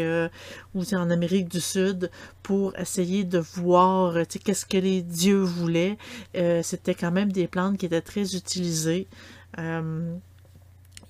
ou 0.75 0.83
en 0.93 1.09
Amérique 1.09 1.47
du 1.47 1.61
Sud 1.61 2.11
pour 2.43 2.77
essayer 2.77 3.23
de 3.23 3.39
voir 3.39 4.15
qu'est-ce 4.43 4.65
que 4.65 4.77
les 4.77 5.01
dieux 5.03 5.39
voulaient. 5.41 5.97
C'était 6.63 6.95
quand 6.95 7.11
même 7.11 7.31
des 7.31 7.47
plantes 7.47 7.77
qui 7.77 7.85
étaient 7.85 8.01
très 8.01 8.35
utilisées. 8.35 9.07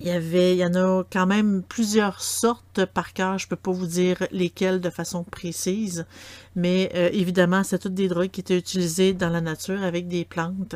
Il 0.04 0.08
y 0.08 0.10
avait, 0.10 0.56
il 0.56 0.58
y 0.58 0.64
en 0.64 0.74
a 0.74 1.04
quand 1.12 1.26
même 1.28 1.62
plusieurs 1.62 2.20
sortes 2.22 2.84
par 2.86 3.12
cœur. 3.12 3.38
Je 3.38 3.46
peux 3.46 3.54
pas 3.54 3.70
vous 3.70 3.86
dire 3.86 4.26
lesquelles 4.32 4.80
de 4.80 4.90
façon 4.90 5.22
précise, 5.22 6.06
mais 6.56 6.90
euh, 6.96 7.08
évidemment, 7.12 7.62
c'est 7.62 7.78
toutes 7.78 7.94
des 7.94 8.08
drogues 8.08 8.32
qui 8.32 8.40
étaient 8.40 8.58
utilisées 8.58 9.12
dans 9.12 9.28
la 9.28 9.40
nature 9.40 9.80
avec 9.84 10.08
des 10.08 10.24
plantes 10.24 10.74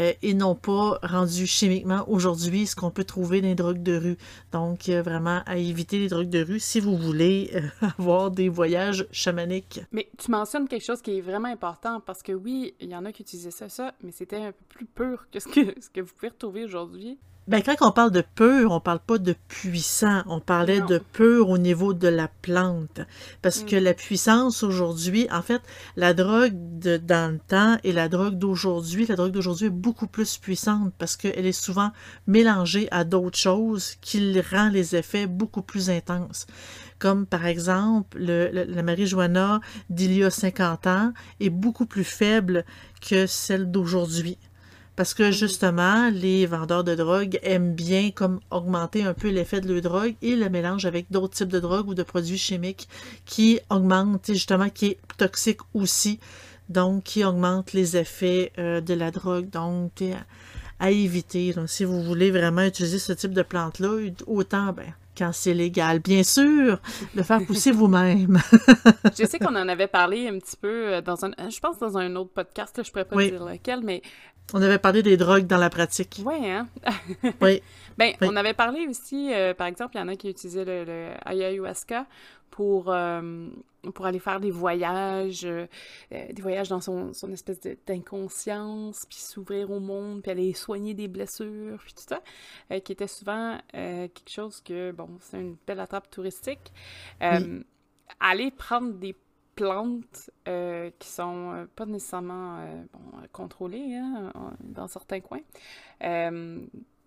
euh, 0.00 0.12
et 0.20 0.34
non 0.34 0.56
pas 0.56 0.98
rendues 1.04 1.46
chimiquement 1.46 2.04
aujourd'hui, 2.08 2.66
ce 2.66 2.74
qu'on 2.74 2.90
peut 2.90 3.04
trouver 3.04 3.40
dans 3.40 3.46
les 3.46 3.54
drogues 3.54 3.84
de 3.84 3.96
rue. 3.96 4.16
Donc, 4.50 4.88
vraiment 4.88 5.42
à 5.46 5.58
éviter 5.58 6.00
les 6.00 6.08
drogues 6.08 6.28
de 6.28 6.42
rue 6.42 6.58
si 6.58 6.80
vous 6.80 6.96
voulez 6.96 7.52
euh, 7.54 7.86
avoir 7.98 8.32
des 8.32 8.48
voyages 8.48 9.06
chamaniques. 9.12 9.80
Mais 9.92 10.08
tu 10.18 10.28
mentionnes 10.32 10.66
quelque 10.66 10.84
chose 10.84 11.02
qui 11.02 11.18
est 11.18 11.20
vraiment 11.20 11.52
important 11.52 12.00
parce 12.00 12.20
que 12.20 12.32
oui, 12.32 12.74
il 12.80 12.90
y 12.90 12.96
en 12.96 13.04
a 13.04 13.12
qui 13.12 13.22
utilisaient 13.22 13.52
ça, 13.52 13.68
ça, 13.68 13.94
mais 14.02 14.10
c'était 14.10 14.42
un 14.42 14.50
peu 14.50 14.64
plus 14.70 14.86
pur 14.86 15.28
que 15.30 15.38
ce 15.38 15.46
que, 15.46 15.80
ce 15.80 15.88
que 15.88 16.00
vous 16.00 16.12
pouvez 16.16 16.30
retrouver 16.30 16.64
aujourd'hui. 16.64 17.16
Ben, 17.48 17.62
quand 17.62 17.76
on 17.80 17.92
parle 17.92 18.10
de 18.10 18.24
pur, 18.34 18.72
on 18.72 18.80
parle 18.80 18.98
pas 18.98 19.18
de 19.18 19.32
puissant. 19.46 20.22
On 20.26 20.40
parlait 20.40 20.80
de 20.80 20.98
pur 20.98 21.48
au 21.48 21.58
niveau 21.58 21.94
de 21.94 22.08
la 22.08 22.26
plante. 22.42 23.00
Parce 23.40 23.62
que 23.62 23.76
mm. 23.76 23.84
la 23.84 23.94
puissance 23.94 24.64
aujourd'hui, 24.64 25.28
en 25.30 25.42
fait, 25.42 25.62
la 25.94 26.12
drogue 26.12 26.54
de, 26.54 26.96
dans 26.96 27.32
le 27.32 27.38
temps 27.38 27.76
et 27.84 27.92
la 27.92 28.08
drogue 28.08 28.34
d'aujourd'hui, 28.34 29.06
la 29.06 29.14
drogue 29.14 29.30
d'aujourd'hui 29.30 29.66
est 29.66 29.70
beaucoup 29.70 30.08
plus 30.08 30.38
puissante 30.38 30.92
parce 30.98 31.14
qu'elle 31.14 31.46
est 31.46 31.52
souvent 31.52 31.92
mélangée 32.26 32.88
à 32.90 33.04
d'autres 33.04 33.38
choses 33.38 33.94
qui 34.00 34.40
rend 34.40 34.68
les 34.68 34.96
effets 34.96 35.28
beaucoup 35.28 35.62
plus 35.62 35.88
intenses. 35.88 36.48
Comme 36.98 37.26
par 37.26 37.46
exemple, 37.46 38.18
le, 38.18 38.50
la 38.50 38.82
marijuana 38.82 39.60
d'il 39.88 40.14
y 40.14 40.24
a 40.24 40.30
50 40.30 40.86
ans 40.88 41.12
est 41.38 41.50
beaucoup 41.50 41.86
plus 41.86 42.04
faible 42.04 42.64
que 43.00 43.26
celle 43.26 43.70
d'aujourd'hui. 43.70 44.36
Parce 44.96 45.12
que 45.12 45.30
justement, 45.30 46.08
les 46.10 46.46
vendeurs 46.46 46.82
de 46.82 46.94
drogue 46.94 47.38
aiment 47.42 47.74
bien 47.74 48.10
comme 48.10 48.40
augmenter 48.50 49.02
un 49.02 49.12
peu 49.12 49.28
l'effet 49.28 49.60
de 49.60 49.70
leur 49.70 49.82
drogue 49.82 50.14
et 50.22 50.34
le 50.34 50.48
mélange 50.48 50.86
avec 50.86 51.06
d'autres 51.10 51.34
types 51.34 51.50
de 51.50 51.60
drogues 51.60 51.88
ou 51.88 51.94
de 51.94 52.02
produits 52.02 52.38
chimiques 52.38 52.88
qui 53.26 53.60
augmentent, 53.68 54.32
justement, 54.32 54.70
qui 54.70 54.86
est 54.86 54.98
toxique 55.18 55.60
aussi, 55.74 56.18
donc 56.70 57.04
qui 57.04 57.24
augmente 57.24 57.74
les 57.74 57.98
effets 57.98 58.52
euh, 58.58 58.80
de 58.80 58.94
la 58.94 59.10
drogue. 59.10 59.50
Donc, 59.50 60.02
à 60.78 60.90
éviter. 60.90 61.52
Donc, 61.52 61.68
si 61.68 61.84
vous 61.84 62.02
voulez 62.02 62.30
vraiment 62.30 62.62
utiliser 62.62 62.98
ce 62.98 63.12
type 63.12 63.32
de 63.32 63.42
plante-là, 63.42 64.10
autant, 64.26 64.72
ben, 64.72 64.92
quand 65.16 65.32
c'est 65.32 65.54
légal. 65.54 66.00
Bien 66.00 66.22
sûr, 66.22 66.78
le 67.14 67.22
faire 67.22 67.44
pousser 67.44 67.70
vous-même. 67.72 68.38
je 69.18 69.24
sais 69.26 69.38
qu'on 69.38 69.56
en 69.56 69.68
avait 69.68 69.86
parlé 69.86 70.28
un 70.28 70.38
petit 70.38 70.56
peu 70.56 70.94
euh, 70.94 71.00
dans 71.00 71.24
un, 71.24 71.30
je 71.48 71.58
pense 71.60 71.78
dans 71.78 71.96
un 71.96 72.14
autre 72.16 72.30
podcast, 72.30 72.76
là, 72.76 72.82
je 72.82 72.90
pourrais 72.90 73.04
pas 73.04 73.16
dire 73.16 73.44
lequel, 73.44 73.80
mais 73.82 74.02
on 74.52 74.62
avait 74.62 74.78
parlé 74.78 75.02
des 75.02 75.16
drogues 75.16 75.46
dans 75.46 75.56
la 75.56 75.70
pratique. 75.70 76.20
Oui, 76.24 76.48
hein? 76.48 76.68
oui. 77.40 77.62
Ben, 77.98 78.12
on 78.20 78.36
avait 78.36 78.54
parlé 78.54 78.86
aussi, 78.86 79.32
euh, 79.32 79.54
par 79.54 79.66
exemple, 79.66 79.96
il 79.96 79.98
y 79.98 80.02
en 80.02 80.08
a 80.08 80.16
qui 80.16 80.28
utilisaient 80.28 80.64
le, 80.64 81.10
ayahuasca 81.24 82.06
pour, 82.50 82.92
euh, 82.92 83.48
pour 83.94 84.06
aller 84.06 84.18
faire 84.18 84.40
des 84.40 84.50
voyages, 84.50 85.44
euh, 85.44 85.66
des 86.10 86.42
voyages 86.42 86.68
dans 86.68 86.80
son, 86.80 87.12
son 87.12 87.32
espèce 87.32 87.60
d'inconscience, 87.86 89.06
puis 89.08 89.18
s'ouvrir 89.18 89.70
au 89.70 89.80
monde, 89.80 90.22
puis 90.22 90.30
aller 90.30 90.52
soigner 90.52 90.94
des 90.94 91.08
blessures, 91.08 91.78
puis 91.84 91.94
tout 91.94 92.04
ça, 92.08 92.20
qui 92.80 92.92
était 92.92 93.06
souvent 93.06 93.58
quelque 93.72 94.28
chose 94.28 94.60
que, 94.60 94.92
bon, 94.92 95.08
c'est 95.20 95.40
une 95.40 95.56
belle 95.66 95.80
attrape 95.80 96.10
touristique. 96.10 96.72
Aller 98.20 98.50
prendre 98.50 98.94
des 98.94 99.14
plantes 99.56 100.30
euh, 100.46 100.90
qui 100.98 101.08
sont 101.08 101.52
euh, 101.52 101.66
pas 101.74 101.86
nécessairement 101.86 102.58
euh, 102.60 102.84
contrôlées 103.32 103.96
hein, 103.96 104.30
dans 104.60 104.86
certains 104.86 105.20
coins. 105.20 105.40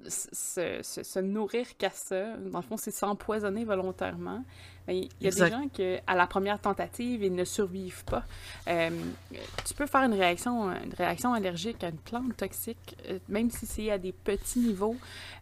Se, 0.08 0.80
se, 0.82 1.20
nourrir 1.20 1.76
qu'à 1.78 1.90
ça, 1.90 2.38
dans 2.38 2.60
le 2.60 2.64
fond, 2.64 2.78
c'est 2.78 2.92
s'empoisonner 2.92 3.66
volontairement. 3.66 4.46
Il 4.88 5.10
y 5.20 5.28
a 5.28 5.32
des 5.32 5.50
gens 5.50 5.68
qui, 5.68 5.84
à 6.08 6.16
la 6.16 6.26
première 6.26 6.60
tentative, 6.60 7.22
ils 7.22 7.36
ne 7.36 7.44
survivent 7.44 8.06
pas. 8.06 8.24
tu 8.66 9.74
peux 9.76 9.86
faire 9.86 10.04
une 10.04 10.14
réaction, 10.14 10.72
une 10.72 10.94
réaction 10.94 11.34
allergique 11.34 11.84
à 11.84 11.90
une 11.90 11.98
plante 11.98 12.38
toxique, 12.38 12.96
même 13.28 13.52
si 13.52 13.66
c'est 13.66 13.92
à 13.92 13.98
des 13.98 14.14
petits 14.14 14.60
niveaux, 14.60 14.96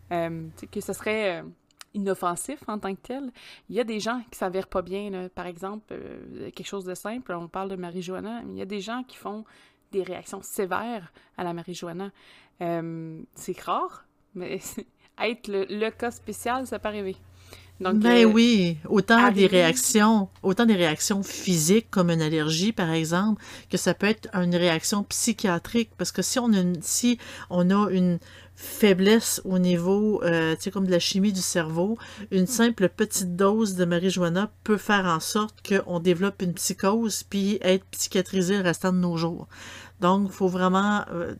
que 0.09 0.81
ce 0.81 0.91
serait 0.91 1.43
inoffensif 1.97 2.59
en 2.67 2.79
tant 2.79 2.93
que 2.95 3.01
tel. 3.01 3.31
Il 3.69 3.75
y 3.75 3.79
a 3.79 3.83
des 3.83 3.99
gens 3.99 4.21
qui 4.31 4.37
s'avèrent 4.37 4.67
pas 4.67 4.81
bien, 4.81 5.29
par 5.33 5.47
exemple, 5.47 5.85
euh, 5.91 6.51
quelque 6.51 6.67
chose 6.67 6.85
de 6.85 6.95
simple, 6.95 7.33
on 7.33 7.47
parle 7.47 7.69
de 7.69 7.75
marijuana, 7.75 8.41
mais 8.45 8.53
il 8.53 8.57
y 8.57 8.61
a 8.61 8.65
des 8.65 8.81
gens 8.81 9.03
qui 9.03 9.17
font 9.17 9.43
des 9.91 10.03
réactions 10.03 10.41
sévères 10.41 11.11
à 11.37 11.43
la 11.43 11.53
marijuana. 11.53 12.11
Euh, 12.61 13.21
c'est 13.35 13.59
rare, 13.59 14.05
mais 14.37 14.59
être 15.21 15.47
le, 15.47 15.89
cas 15.89 16.11
spécial, 16.11 16.65
ça 16.67 16.79
peut 16.79 16.87
arriver. 16.87 17.15
Donc, 17.79 17.99
ben 17.99 18.25
euh, 18.25 18.31
oui, 18.31 18.77
autant 18.89 19.31
des 19.31 19.45
réactions, 19.45 20.29
autant 20.41 20.65
des 20.65 20.75
réactions 20.75 21.21
physiques 21.21 21.91
comme 21.91 22.09
une 22.09 22.23
allergie 22.23 22.71
par 22.71 22.89
exemple, 22.89 23.43
que 23.69 23.77
ça 23.77 23.93
peut 23.93 24.07
être 24.07 24.27
une 24.33 24.55
réaction 24.55 25.03
psychiatrique 25.03 25.91
parce 25.95 26.11
que 26.11 26.23
si 26.23 26.39
on 26.39 26.53
a 26.53 26.59
une, 26.59 26.81
si 26.81 27.19
on 27.51 27.69
a 27.69 27.91
une 27.91 28.17
faiblesse 28.55 29.39
au 29.45 29.59
niveau, 29.59 30.23
euh, 30.23 30.55
tu 30.55 30.63
sais, 30.63 30.71
comme 30.71 30.87
de 30.87 30.91
la 30.91 30.97
chimie 30.97 31.31
du 31.31 31.41
cerveau, 31.41 31.99
une 32.31 32.47
simple 32.47 32.89
petite 32.89 33.35
dose 33.35 33.75
de 33.75 33.85
marijuana 33.85 34.51
peut 34.63 34.77
faire 34.77 35.05
en 35.05 35.19
sorte 35.19 35.55
qu'on 35.67 35.99
développe 35.99 36.41
une 36.41 36.55
psychose 36.55 37.21
puis 37.21 37.59
être 37.61 37.85
psychiatrisé 37.91 38.57
le 38.57 38.63
restant 38.63 38.91
de 38.91 38.97
nos 38.97 39.17
jours. 39.17 39.47
Donc, 40.01 40.29
il 40.29 40.33
faut 40.33 40.47
vraiment, 40.47 41.05
euh, 41.11 41.35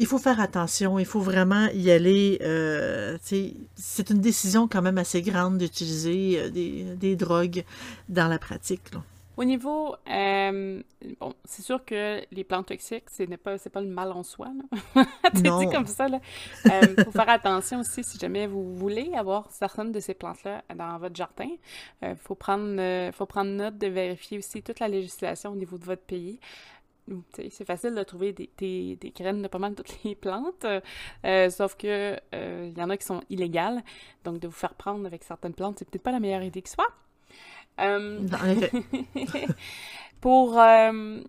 il 0.00 0.06
faut 0.06 0.18
faire 0.18 0.40
attention, 0.40 0.98
il 0.98 1.04
faut 1.04 1.20
vraiment 1.20 1.68
y 1.74 1.90
aller. 1.90 2.38
Euh, 2.40 3.18
c'est 3.22 4.10
une 4.10 4.20
décision 4.20 4.66
quand 4.66 4.82
même 4.82 4.98
assez 4.98 5.20
grande 5.20 5.58
d'utiliser 5.58 6.40
euh, 6.40 6.48
des, 6.50 6.84
des, 6.96 7.16
drogues 7.16 7.64
dans 8.08 8.26
la 8.26 8.38
pratique. 8.38 8.92
Là. 8.94 9.02
Au 9.40 9.44
niveau, 9.44 9.94
euh, 10.10 10.82
bon, 11.18 11.34
c'est 11.46 11.62
sûr 11.62 11.82
que 11.82 12.20
les 12.30 12.44
plantes 12.44 12.66
toxiques, 12.66 13.08
ce 13.08 13.22
n'est 13.22 13.38
pas, 13.38 13.56
pas 13.56 13.80
le 13.80 13.88
mal 13.88 14.12
en 14.12 14.22
soi. 14.22 14.48
C'est 15.32 15.42
dit 15.42 15.70
comme 15.72 15.86
ça. 15.86 16.08
Il 16.08 16.70
euh, 16.70 17.04
faut 17.04 17.10
faire 17.10 17.30
attention 17.30 17.80
aussi 17.80 18.04
si 18.04 18.18
jamais 18.18 18.46
vous 18.46 18.76
voulez 18.76 19.14
avoir 19.14 19.50
certaines 19.50 19.92
de 19.92 20.00
ces 20.00 20.12
plantes-là 20.12 20.62
dans 20.76 20.98
votre 20.98 21.16
jardin. 21.16 21.48
Il 22.02 22.08
euh, 22.08 22.14
faut, 22.16 22.34
prendre, 22.34 23.10
faut 23.12 23.24
prendre 23.24 23.50
note 23.50 23.78
de 23.78 23.86
vérifier 23.86 24.36
aussi 24.36 24.62
toute 24.62 24.78
la 24.78 24.88
législation 24.88 25.52
au 25.52 25.56
niveau 25.56 25.78
de 25.78 25.84
votre 25.86 26.02
pays. 26.02 26.38
C'est 27.32 27.64
facile 27.64 27.94
de 27.94 28.02
trouver 28.02 28.32
des, 28.32 28.50
des, 28.58 28.96
des, 28.96 29.10
graines 29.10 29.42
de 29.42 29.48
pas 29.48 29.58
mal 29.58 29.74
toutes 29.74 30.02
les 30.04 30.14
plantes, 30.14 30.66
sauf 31.50 31.76
que 31.76 32.16
il 32.32 32.78
y 32.78 32.82
en 32.82 32.90
a 32.90 32.96
qui 32.96 33.06
sont 33.06 33.22
illégales. 33.30 33.82
Donc, 34.24 34.38
de 34.38 34.48
vous 34.48 34.54
faire 34.54 34.74
prendre 34.74 35.06
avec 35.06 35.24
certaines 35.24 35.54
plantes, 35.54 35.76
c'est 35.78 35.88
peut-être 35.88 36.02
pas 36.02 36.12
la 36.12 36.20
meilleure 36.20 36.42
idée 36.42 36.62
qui 36.62 36.70
soit. 36.70 36.92
Euh, 37.80 38.20
pour 40.20 40.58
euh, 40.58 41.20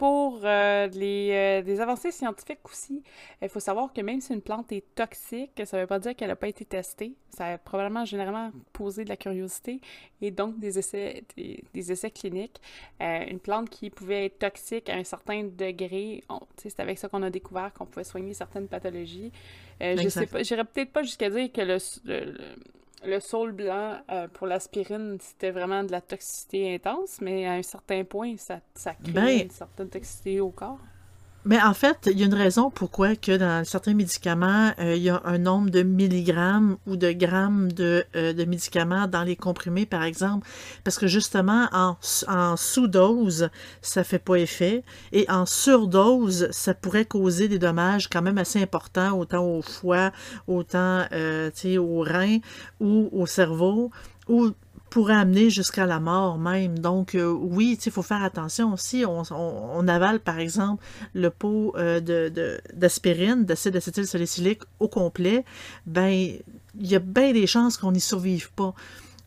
pour 0.00 0.40
euh, 0.44 0.86
les, 0.94 1.62
des 1.62 1.78
avancées 1.78 2.10
scientifiques 2.10 2.64
aussi, 2.64 3.02
il 3.42 3.50
faut 3.50 3.60
savoir 3.60 3.92
que 3.92 4.00
même 4.00 4.22
si 4.22 4.32
une 4.32 4.40
plante 4.40 4.72
est 4.72 4.94
toxique, 4.94 5.60
ça 5.66 5.76
ne 5.76 5.82
veut 5.82 5.86
pas 5.86 5.98
dire 5.98 6.16
qu'elle 6.16 6.28
n'a 6.28 6.36
pas 6.36 6.48
été 6.48 6.64
testée. 6.64 7.12
Ça 7.28 7.44
a 7.44 7.58
probablement 7.58 8.06
généralement 8.06 8.50
posé 8.72 9.04
de 9.04 9.10
la 9.10 9.18
curiosité 9.18 9.78
et 10.22 10.30
donc 10.30 10.58
des 10.58 10.78
essais, 10.78 11.22
des, 11.36 11.92
essais 11.92 12.10
cliniques. 12.10 12.62
une 12.98 13.40
plante 13.40 13.68
qui 13.68 13.90
pouvait 13.90 14.24
être 14.24 14.38
toxique 14.38 14.88
à 14.88 14.94
un 14.94 15.04
certain 15.04 15.44
degré, 15.44 16.24
c'est 16.56 16.80
avec 16.80 16.96
ça 16.98 17.10
qu'on 17.10 17.22
a 17.22 17.28
découvert 17.28 17.70
qu'on 17.74 17.84
pouvait 17.84 18.04
soigner 18.04 18.32
certaines 18.32 18.68
pathologies. 18.68 19.32
je 19.82 20.08
sais 20.08 20.26
pas, 20.26 20.42
j'irais 20.42 20.64
peut-être 20.64 20.92
pas 20.92 21.02
jusqu'à 21.02 21.28
dire 21.28 21.52
que 21.52 21.60
le 21.60 21.76
le 22.06 22.38
saule 23.20 23.52
blanc 23.52 23.98
euh, 24.10 24.28
pour 24.28 24.46
l'aspirine, 24.46 25.18
c'était 25.20 25.50
vraiment 25.50 25.84
de 25.84 25.92
la 25.92 26.00
toxicité 26.00 26.74
intense, 26.74 27.20
mais 27.20 27.46
à 27.46 27.52
un 27.52 27.62
certain 27.62 28.04
point, 28.04 28.36
ça, 28.36 28.60
ça 28.74 28.94
crée 28.94 29.12
ben, 29.12 29.40
une 29.42 29.50
certaine 29.50 29.88
toxicité 29.88 30.40
au 30.40 30.50
corps. 30.50 30.80
Mais 31.46 31.60
en 31.60 31.72
fait, 31.72 32.08
il 32.10 32.18
y 32.18 32.22
a 32.22 32.26
une 32.26 32.34
raison 32.34 32.70
pourquoi 32.70 33.16
que 33.16 33.34
dans 33.36 33.64
certains 33.64 33.94
médicaments, 33.94 34.72
euh, 34.78 34.94
il 34.94 35.02
y 35.02 35.08
a 35.08 35.22
un 35.24 35.38
nombre 35.38 35.70
de 35.70 35.82
milligrammes 35.82 36.76
ou 36.86 36.96
de 36.96 37.12
grammes 37.12 37.72
de, 37.72 38.04
euh, 38.14 38.34
médicaments 38.46 39.06
dans 39.06 39.22
les 39.22 39.36
comprimés, 39.36 39.86
par 39.86 40.02
exemple, 40.02 40.46
parce 40.84 40.98
que 40.98 41.06
justement, 41.06 41.68
en, 41.72 41.96
en 42.28 42.56
sous-dose, 42.56 43.48
ça 43.80 44.04
fait 44.04 44.18
pas 44.18 44.36
effet, 44.36 44.84
et 45.12 45.24
en 45.30 45.46
surdose, 45.46 46.48
ça 46.50 46.74
pourrait 46.74 47.06
causer 47.06 47.48
des 47.48 47.58
dommages 47.58 48.08
quand 48.08 48.22
même 48.22 48.38
assez 48.38 48.60
importants, 48.60 49.18
autant 49.18 49.44
au 49.44 49.62
foie, 49.62 50.12
autant 50.46 51.06
euh, 51.12 51.50
au 51.78 52.00
rein 52.00 52.38
ou 52.80 53.08
au 53.12 53.24
cerveau, 53.24 53.90
ou 54.28 54.52
pourrait 54.90 55.14
amener 55.14 55.50
jusqu'à 55.50 55.86
la 55.86 56.00
mort 56.00 56.38
même. 56.38 56.78
Donc, 56.78 57.14
euh, 57.14 57.30
oui, 57.30 57.78
il 57.84 57.92
faut 57.92 58.02
faire 58.02 58.22
attention 58.22 58.72
aussi. 58.72 59.04
On, 59.06 59.22
on, 59.30 59.88
avale, 59.88 60.20
par 60.20 60.38
exemple, 60.38 60.82
le 61.14 61.30
pot 61.30 61.72
euh, 61.76 62.00
de 62.00 62.60
d'aspirine, 62.74 63.44
d'acide 63.44 63.76
acétylsalicylique 63.76 64.60
au 64.80 64.88
complet. 64.88 65.44
Ben, 65.86 66.10
il 66.78 66.86
y 66.86 66.94
a 66.94 66.98
bien 66.98 67.32
des 67.32 67.46
chances 67.46 67.76
qu'on 67.76 67.92
n'y 67.92 68.00
survive 68.00 68.50
pas. 68.52 68.74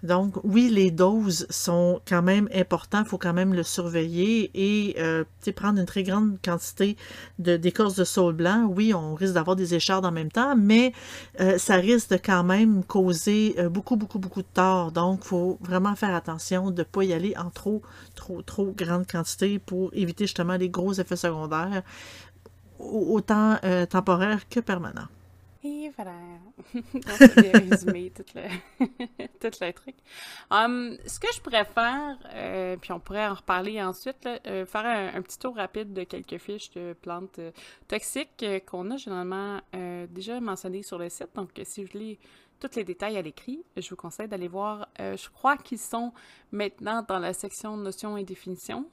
Donc, 0.03 0.35
oui, 0.43 0.69
les 0.69 0.91
doses 0.91 1.47
sont 1.49 2.01
quand 2.05 2.21
même 2.21 2.49
importantes, 2.53 3.05
il 3.07 3.09
faut 3.09 3.17
quand 3.17 3.33
même 3.33 3.53
le 3.53 3.63
surveiller 3.63 4.51
et 4.53 4.95
euh, 4.99 5.23
prendre 5.55 5.79
une 5.79 5.85
très 5.85 6.03
grande 6.03 6.37
quantité 6.43 6.97
d'écorce 7.39 7.95
de, 7.95 8.03
saule 8.03 8.35
blanc. 8.35 8.65
Oui, 8.65 8.93
on 8.93 9.15
risque 9.15 9.33
d'avoir 9.33 9.55
des 9.55 9.75
échardes 9.75 10.05
en 10.05 10.11
même 10.11 10.31
temps, 10.31 10.57
mais 10.57 10.91
euh, 11.39 11.57
ça 11.57 11.75
risque 11.75 12.09
de 12.09 12.17
quand 12.17 12.43
même 12.43 12.83
causer 12.83 13.55
euh, 13.57 13.69
beaucoup, 13.69 13.95
beaucoup, 13.95 14.19
beaucoup 14.19 14.41
de 14.41 14.47
tort. 14.53 14.91
Donc, 14.91 15.21
il 15.23 15.27
faut 15.27 15.57
vraiment 15.61 15.95
faire 15.95 16.13
attention 16.13 16.69
de 16.69 16.79
ne 16.79 16.83
pas 16.83 17.03
y 17.05 17.13
aller 17.13 17.33
en 17.37 17.49
trop, 17.49 17.81
trop, 18.13 18.41
trop 18.41 18.73
grande 18.77 19.07
quantité 19.09 19.57
pour 19.57 19.89
éviter 19.93 20.25
justement 20.25 20.57
les 20.57 20.67
gros 20.69 20.93
effets 20.93 21.15
secondaires, 21.15 21.81
autant 22.77 23.57
temporaires 23.89 24.49
que 24.49 24.59
permanents. 24.59 25.07
Et 25.65 25.91
voilà. 25.95 26.15
Bien 26.73 27.51
résumé 27.53 28.11
tout 28.11 28.25
le, 28.35 28.85
tout 29.39 29.57
le 29.61 29.71
truc. 29.71 29.95
Um, 30.51 30.97
ce 31.05 31.19
que 31.21 31.27
je 31.33 31.39
pourrais 31.39 31.63
faire, 31.63 32.17
euh, 32.33 32.75
puis 32.75 32.91
on 32.91 32.99
pourrait 32.99 33.25
en 33.25 33.35
reparler 33.35 33.81
ensuite, 33.81 34.27
euh, 34.45 34.65
faire 34.65 34.85
un, 35.15 35.21
petit 35.21 35.39
tour 35.39 35.55
rapide 35.55 35.93
de 35.93 36.03
quelques 36.03 36.37
fiches 36.37 36.69
de 36.71 36.93
plantes 37.01 37.39
euh, 37.39 37.51
toxiques 37.87 38.45
qu'on 38.69 38.91
a 38.91 38.97
généralement 38.97 39.61
déjà 40.09 40.39
mentionnées 40.41 40.83
sur 40.83 40.97
le 40.97 41.07
site. 41.07 41.29
Donc, 41.35 41.49
si 41.63 41.83
vous 41.83 41.89
voulez 41.93 42.19
tous 42.59 42.75
les 42.75 42.83
détails 42.83 43.17
à 43.17 43.21
l'écrit, 43.21 43.63
je 43.77 43.89
vous 43.89 43.95
conseille 43.95 44.27
d'aller 44.27 44.49
voir. 44.49 44.87
je 44.99 45.29
crois 45.29 45.57
qu'ils 45.57 45.79
sont 45.79 46.11
maintenant 46.51 47.05
dans 47.07 47.19
la 47.19 47.33
section 47.33 47.77
notions 47.77 48.17
et 48.17 48.23
définitions 48.23 48.85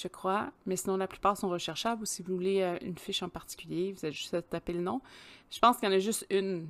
je 0.00 0.08
crois. 0.08 0.50
Mais 0.66 0.76
sinon, 0.76 0.96
la 0.96 1.06
plupart 1.06 1.36
sont 1.36 1.48
recherchables 1.48 2.02
ou 2.02 2.06
si 2.06 2.22
vous 2.22 2.34
voulez 2.34 2.78
une 2.82 2.98
fiche 2.98 3.22
en 3.22 3.28
particulier, 3.28 3.92
vous 3.92 4.04
avez 4.04 4.14
juste 4.14 4.34
à 4.34 4.42
taper 4.42 4.72
le 4.72 4.80
nom. 4.80 5.00
Je 5.50 5.58
pense 5.58 5.78
qu'il 5.78 5.88
y 5.88 5.92
en 5.92 5.94
a 5.94 5.98
juste 5.98 6.26
une. 6.30 6.68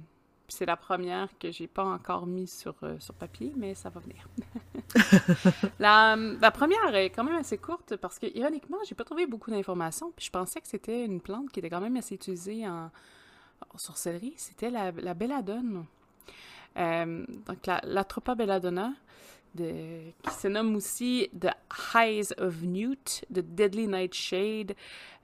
C'est 0.51 0.65
la 0.65 0.79
première 0.79 1.29
que 1.39 1.51
j'ai 1.51 1.67
pas 1.67 1.85
encore 1.85 2.27
mis 2.27 2.47
sur, 2.47 2.75
euh, 2.83 2.99
sur 3.01 3.13
papier, 3.13 3.53
mais 3.55 3.75
ça 3.75 3.91
va 3.91 4.01
venir. 4.01 4.27
la, 5.79 6.17
la, 6.17 6.51
première 6.51 6.95
est 6.95 7.11
quand 7.11 7.23
même 7.23 7.37
assez 7.37 7.59
courte 7.59 7.97
parce 7.97 8.19
que, 8.19 8.25
ironiquement, 8.35 8.79
j'ai 8.89 8.95
pas 8.95 9.05
trouvé 9.05 9.27
beaucoup 9.27 9.51
d'informations. 9.51 10.11
Puis 10.17 10.25
je 10.25 10.31
pensais 10.31 10.63
que 10.63 10.67
c'était 10.67 11.05
une 11.05 11.21
plante 11.21 11.51
qui 11.51 11.59
était 11.59 11.69
quand 11.69 11.83
même 11.83 11.99
assez 11.99 12.15
utilisée 12.15 12.67
en, 12.67 12.91
sorcellerie. 13.77 14.33
C'était 14.39 14.71
la, 14.71 14.91
la 14.93 15.13
belladone. 15.13 15.85
Euh, 16.79 17.27
donc, 17.47 17.67
la, 17.67 17.83
la 17.85 18.35
belladonna, 18.35 18.95
qui 19.57 20.35
se 20.39 20.49
nomme 20.49 20.77
aussi 20.77 21.31
The 21.39 21.51
Highs 21.95 22.35
of 22.39 22.63
Newt, 22.63 23.25
The 23.33 23.41
Deadly 23.41 23.89
Nightshade, 23.89 24.75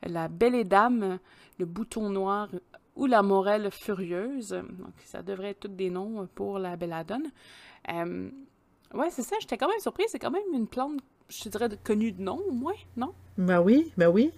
La 0.03 0.29
Belle 0.29 0.55
et 0.55 0.65
Dame, 0.65 1.19
Le 1.59 1.67
Bouton 1.67 2.11
Noir 2.11 2.49
ou 2.97 3.07
La 3.07 3.23
Morelle 3.23 3.71
Furieuse. 3.71 4.51
Donc, 4.51 4.95
ça 5.05 5.23
devrait 5.23 5.51
être 5.51 5.61
tous 5.61 5.69
des 5.69 5.91
noms 5.91 6.29
pour 6.35 6.59
la 6.59 6.77
belladone. 6.77 7.31
Euh, 7.93 8.31
ouais, 8.95 9.11
c'est 9.11 9.23
ça, 9.23 9.37
j'étais 9.41 9.59
quand 9.59 9.69
même 9.69 9.81
surprise. 9.81 10.07
C'est 10.11 10.19
quand 10.19 10.31
même 10.31 10.43
une 10.53 10.67
plante, 10.67 11.01
je 11.29 11.49
dirais, 11.49 11.69
connue 11.83 12.13
de 12.13 12.23
nom, 12.23 12.41
au 12.49 12.53
moins, 12.53 12.75
non? 12.97 13.15
Ben 13.37 13.61
oui, 13.61 13.93
ben 13.97 14.09
oui. 14.09 14.33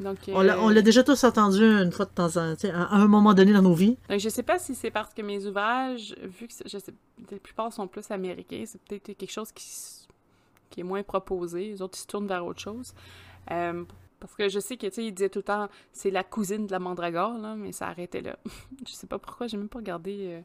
Donc, 0.00 0.18
On 0.28 0.40
l'a 0.40 0.60
on 0.60 0.70
euh, 0.70 0.72
l'a 0.72 0.82
déjà 0.82 1.02
tous 1.02 1.22
entendu 1.24 1.62
une 1.62 1.92
fois 1.92 2.04
de 2.04 2.10
temps 2.10 2.36
en 2.36 2.56
temps, 2.56 2.68
à 2.72 2.96
un 2.96 3.08
moment 3.08 3.34
donné 3.34 3.52
dans 3.52 3.62
nos 3.62 3.74
vies. 3.74 3.96
Donc, 4.08 4.20
je 4.20 4.28
sais 4.28 4.42
pas 4.42 4.58
si 4.58 4.74
c'est 4.74 4.90
parce 4.90 5.12
que 5.14 5.22
mes 5.22 5.46
ouvrages, 5.46 6.14
vu 6.22 6.48
que 6.48 6.54
je 6.66 6.78
sais, 6.78 6.94
la 7.30 7.38
plupart 7.38 7.72
sont 7.72 7.86
plus 7.86 8.10
américains, 8.10 8.64
c'est 8.66 8.80
peut-être 8.80 9.16
quelque 9.16 9.30
chose 9.30 9.52
qui, 9.52 9.66
qui 10.70 10.80
est 10.80 10.84
moins 10.84 11.02
proposé. 11.02 11.68
Les 11.68 11.82
autres, 11.82 11.98
ils 11.98 12.02
se 12.02 12.06
tournent 12.06 12.26
vers 12.26 12.44
autre 12.44 12.60
chose. 12.60 12.94
Euh, 13.50 13.84
parce 14.22 14.36
que 14.36 14.48
je 14.48 14.60
sais 14.60 14.76
que, 14.76 14.86
tu 14.86 14.94
sais, 14.94 15.04
ils 15.04 15.12
disaient 15.12 15.28
tout 15.28 15.40
le 15.40 15.44
temps, 15.44 15.68
c'est 15.92 16.12
la 16.12 16.22
cousine 16.22 16.66
de 16.68 16.72
la 16.72 16.78
mandragore, 16.78 17.38
là, 17.38 17.56
mais 17.56 17.72
ça 17.72 17.88
arrêtait 17.88 18.20
là. 18.20 18.36
je 18.86 18.92
sais 18.92 19.08
pas 19.08 19.18
pourquoi, 19.18 19.48
j'ai 19.48 19.56
même 19.56 19.68
pas 19.68 19.80
regardé 19.80 20.16
euh, 20.28 20.40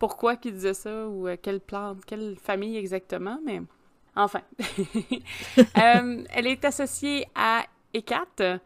pourquoi 0.00 0.34
qu'ils 0.34 0.54
disaient 0.54 0.74
ça 0.74 1.06
ou 1.06 1.28
euh, 1.28 1.36
quelle 1.40 1.60
plante, 1.60 2.04
quelle 2.04 2.36
famille 2.36 2.76
exactement, 2.76 3.38
mais 3.44 3.62
enfin. 4.16 4.40
Euh, 5.56 6.24
elle 6.30 6.46
est 6.46 6.64
associée 6.64 7.26
à 7.34 7.64
ECAT. 7.94 8.60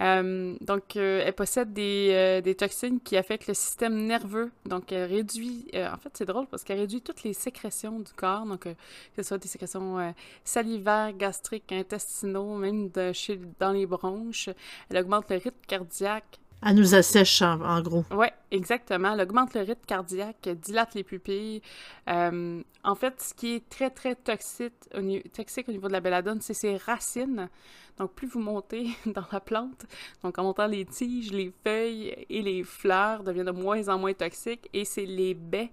Euh, 0.00 0.56
donc, 0.60 0.96
euh, 0.96 1.22
elle 1.24 1.34
possède 1.34 1.72
des, 1.72 2.08
euh, 2.10 2.40
des 2.40 2.56
toxines 2.56 3.00
qui 3.00 3.16
affectent 3.16 3.46
le 3.46 3.54
système 3.54 3.94
nerveux. 4.06 4.50
Donc, 4.66 4.90
elle 4.92 5.08
réduit... 5.10 5.70
en 5.74 5.96
fait, 5.98 6.10
c'est 6.14 6.24
drôle 6.24 6.46
parce 6.46 6.64
qu'elle 6.64 6.80
réduit 6.80 7.00
toutes 7.00 7.22
les 7.22 7.32
sécrétions 7.32 8.00
du 8.00 8.12
corps. 8.12 8.44
Donc, 8.44 8.62
que 8.64 8.74
ce 9.16 9.22
soit 9.22 9.38
des 9.38 9.48
sécrétions 9.48 10.14
salivaires, 10.44 11.12
gastriques, 11.12 11.72
intestinaux, 11.72 12.56
même 12.56 12.90
chez, 13.12 13.40
dans 13.60 13.72
les 13.72 13.86
bronches. 13.86 14.50
Elle 14.90 14.98
augmente 14.98 15.30
le 15.30 15.36
rythme 15.36 15.60
cardiaque. 15.66 16.40
Elle 16.66 16.76
nous 16.76 16.94
assèche, 16.94 17.42
en, 17.42 17.82
gros. 17.82 18.04
Oui, 18.10 18.28
exactement. 18.50 19.12
Elle 19.12 19.20
augmente 19.20 19.52
le 19.52 19.60
rythme 19.60 19.84
cardiaque, 19.86 20.48
dilate 20.48 20.94
les 20.94 21.04
pupilles. 21.04 21.60
Euh, 22.08 22.62
en 22.82 22.94
fait, 22.94 23.20
ce 23.20 23.34
qui 23.34 23.56
est 23.56 23.68
très, 23.68 23.90
très 23.90 24.14
toxique 24.14 24.72
au, 24.94 25.02
niveau 25.02 25.88
de 25.88 25.92
la 25.92 26.00
belladone, 26.00 26.40
c'est 26.40 26.54
ses 26.54 26.78
racines. 26.78 27.50
Donc, 27.98 28.14
plus 28.14 28.26
vous 28.26 28.40
montez 28.40 28.88
dans 29.06 29.26
la 29.30 29.40
plante, 29.40 29.84
donc 30.22 30.38
en 30.38 30.42
montant 30.44 30.66
les 30.66 30.86
tiges, 30.86 31.32
les 31.32 31.52
feuilles 31.62 32.26
et 32.30 32.40
les 32.40 32.64
fleurs 32.64 33.22
deviennent 33.24 33.46
de 33.46 33.52
moins 33.52 33.86
en 33.88 33.98
moins 33.98 34.14
toxiques. 34.14 34.70
Et 34.72 34.86
c'est 34.86 35.04
les 35.04 35.34
baies 35.34 35.70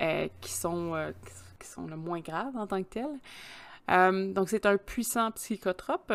euh, 0.00 0.26
qui, 0.40 0.52
sont, 0.52 0.96
euh, 0.96 1.12
qui 1.60 1.68
sont 1.68 1.86
le 1.86 1.96
moins 1.96 2.20
graves 2.20 2.56
en 2.56 2.66
tant 2.66 2.82
que 2.82 2.88
telles. 2.88 4.32
Donc, 4.34 4.48
c'est 4.48 4.66
un 4.66 4.76
puissant 4.76 5.30
psychotrope. 5.30 6.12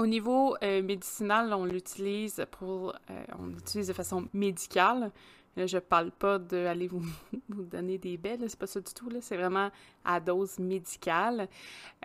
Au 0.00 0.06
niveau 0.06 0.56
euh, 0.62 0.82
médicinal, 0.82 1.52
on 1.52 1.66
l'utilise 1.66 2.42
pour, 2.52 2.94
euh, 3.10 3.24
on 3.38 3.48
l'utilise 3.48 3.88
de 3.88 3.92
façon 3.92 4.28
médicale. 4.32 5.12
Là, 5.56 5.66
je 5.66 5.76
parle 5.76 6.10
pas 6.10 6.38
d'aller 6.38 6.88
vous, 6.88 7.04
vous 7.50 7.64
donner 7.64 7.98
des 7.98 8.16
baies, 8.16 8.38
là, 8.38 8.48
c'est 8.48 8.58
pas 8.58 8.66
ça 8.66 8.80
du 8.80 8.94
tout. 8.94 9.10
C'est 9.20 9.36
vraiment 9.36 9.68
à 10.06 10.18
dose 10.18 10.58
médicale. 10.58 11.48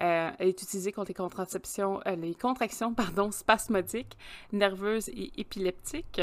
Euh, 0.02 0.30
elle 0.38 0.50
est 0.50 0.62
utilisée 0.62 0.92
contre 0.92 1.08
les 1.08 2.18
les 2.18 2.36
contractions, 2.36 2.94
pardon, 2.94 3.32
spasmodiques, 3.32 4.18
nerveuses 4.52 5.08
et 5.08 5.32
épileptiques. 5.38 6.22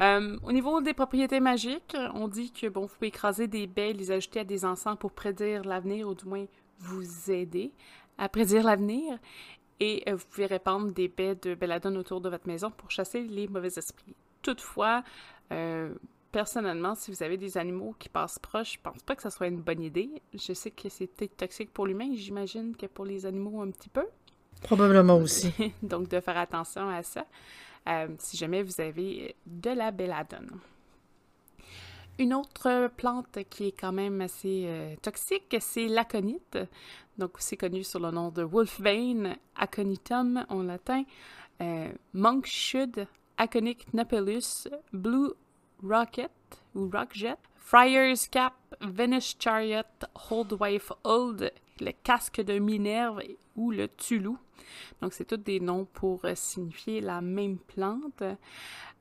Au 0.00 0.52
niveau 0.52 0.80
des 0.80 0.94
propriétés 0.94 1.40
magiques, 1.40 1.96
on 2.14 2.28
dit 2.28 2.52
que 2.52 2.68
bon, 2.68 2.82
vous 2.82 2.94
pouvez 2.94 3.08
écraser 3.08 3.48
des 3.48 3.66
baies, 3.66 3.92
les 3.92 4.12
ajouter 4.12 4.38
à 4.38 4.44
des 4.44 4.64
encens 4.64 4.96
pour 4.96 5.10
prédire 5.10 5.64
l'avenir 5.64 6.06
ou 6.06 6.14
du 6.14 6.24
moins 6.24 6.44
vous 6.78 7.32
aider 7.32 7.72
à 8.18 8.28
prédire 8.28 8.64
l'avenir. 8.64 9.18
Et 9.80 10.02
euh, 10.08 10.16
vous 10.16 10.24
pouvez 10.30 10.46
répandre 10.46 10.92
des 10.92 11.08
baies 11.08 11.36
de 11.36 11.54
belladone 11.54 11.96
autour 11.96 12.20
de 12.20 12.28
votre 12.28 12.46
maison 12.46 12.70
pour 12.70 12.90
chasser 12.90 13.22
les 13.22 13.48
mauvais 13.48 13.68
esprits. 13.68 14.14
Toutefois, 14.42 15.04
euh, 15.52 15.94
personnellement, 16.32 16.94
si 16.94 17.10
vous 17.10 17.22
avez 17.22 17.36
des 17.36 17.58
animaux 17.58 17.94
qui 17.98 18.08
passent 18.08 18.38
proche, 18.38 18.74
je 18.74 18.78
pense 18.82 19.02
pas 19.02 19.14
que 19.14 19.22
ça 19.22 19.30
soit 19.30 19.46
une 19.46 19.60
bonne 19.60 19.82
idée. 19.82 20.10
Je 20.34 20.52
sais 20.52 20.70
que 20.70 20.88
c'est 20.88 21.06
peut-être 21.06 21.36
toxique 21.36 21.72
pour 21.72 21.86
l'humain, 21.86 22.10
j'imagine 22.14 22.74
que 22.76 22.86
pour 22.86 23.04
les 23.04 23.26
animaux 23.26 23.60
un 23.62 23.70
petit 23.70 23.88
peu. 23.88 24.06
Probablement 24.62 25.16
aussi. 25.16 25.52
Donc, 25.82 26.08
de 26.08 26.20
faire 26.20 26.38
attention 26.38 26.88
à 26.88 27.02
ça 27.02 27.24
euh, 27.88 28.08
si 28.18 28.36
jamais 28.36 28.62
vous 28.62 28.80
avez 28.80 29.34
de 29.46 29.70
la 29.70 29.90
belladone. 29.90 30.58
Une 32.18 32.34
autre 32.34 32.90
plante 32.96 33.38
qui 33.48 33.68
est 33.68 33.78
quand 33.78 33.92
même 33.92 34.20
assez 34.20 34.64
euh, 34.66 34.96
toxique, 35.00 35.54
c'est 35.60 35.86
l'aconite. 35.86 36.58
Donc, 37.16 37.36
c'est 37.38 37.56
connu 37.56 37.84
sous 37.84 38.00
le 38.00 38.10
nom 38.10 38.30
de 38.30 38.42
Wolfbane 38.42 39.36
aconitum 39.54 40.44
en 40.48 40.64
latin, 40.64 41.04
euh, 41.60 41.92
Monkshud 42.14 43.06
aconic 43.36 43.94
napellus, 43.94 44.66
Blue 44.92 45.30
Rocket 45.80 46.32
ou 46.74 46.90
Rockjet, 46.90 47.36
Friar's 47.54 48.26
Cap, 48.26 48.54
Venus 48.80 49.36
Chariot, 49.38 49.82
Holdwife 50.28 50.90
Old, 51.04 51.52
le 51.80 51.92
casque 52.02 52.40
de 52.40 52.58
Minerve 52.58 53.22
ou 53.54 53.70
le 53.70 53.86
Tulu. 53.86 54.34
Donc, 55.00 55.12
c'est 55.12 55.24
tous 55.24 55.36
des 55.36 55.60
noms 55.60 55.84
pour 55.84 56.24
euh, 56.24 56.34
signifier 56.34 57.00
la 57.00 57.20
même 57.20 57.58
plante. 57.58 58.24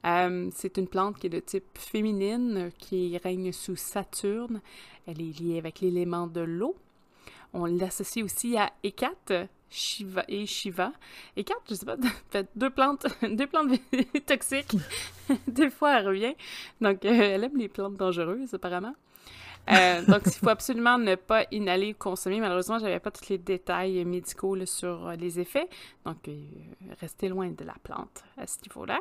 Euh, 0.06 0.50
c'est 0.54 0.78
une 0.78 0.88
plante 0.88 1.18
qui 1.18 1.28
est 1.28 1.32
de 1.32 1.40
type 1.40 1.78
féminine, 1.78 2.72
qui 2.78 3.18
règne 3.18 3.52
sous 3.52 3.76
Saturne. 3.76 4.62
Elle 5.06 5.22
est 5.22 5.40
liée 5.40 5.58
avec 5.58 5.82
l'élément 5.82 6.28
de 6.28 6.42
l'eau. 6.42 6.76
On 7.54 7.66
l'associe 7.66 8.24
aussi 8.24 8.58
à 8.58 8.72
Hécate, 8.84 9.34
Shiva 9.70 10.24
et 10.28 10.46
Shiva. 10.46 10.92
Hécate, 11.36 11.62
je 11.70 11.76
sais 11.76 11.86
pas, 11.86 11.98
fait 12.30 12.48
deux 12.56 12.70
plantes, 12.70 13.08
deux 13.22 13.48
plantes 13.48 13.80
toxiques. 14.26 14.76
Des 15.48 15.70
fois, 15.70 16.00
elle 16.00 16.08
revient. 16.08 16.36
Donc, 16.82 17.04
euh, 17.06 17.10
elle 17.10 17.44
aime 17.44 17.58
les 17.58 17.70
plantes 17.70 17.96
dangereuses, 17.98 18.54
apparemment. 18.54 18.96
Euh, 19.70 20.02
donc, 20.06 20.22
il 20.26 20.32
faut 20.32 20.50
absolument 20.50 20.98
ne 20.98 21.16
pas 21.16 21.46
inhaler 21.52 21.92
ou 21.94 21.98
consommer. 21.98 22.40
Malheureusement, 22.40 22.80
j'avais 22.80 23.00
pas 23.00 23.12
tous 23.12 23.30
les 23.30 23.38
détails 23.38 24.04
médicaux 24.06 24.56
sur 24.66 25.08
euh, 25.08 25.16
les 25.16 25.40
effets. 25.40 25.68
Donc, 26.06 26.28
euh, 26.28 26.34
restez 27.02 27.28
loin 27.30 27.50
de 27.50 27.64
la 27.66 27.76
plante 27.84 28.24
à 28.38 28.48
ce 28.48 28.58
niveau-là. 28.62 29.00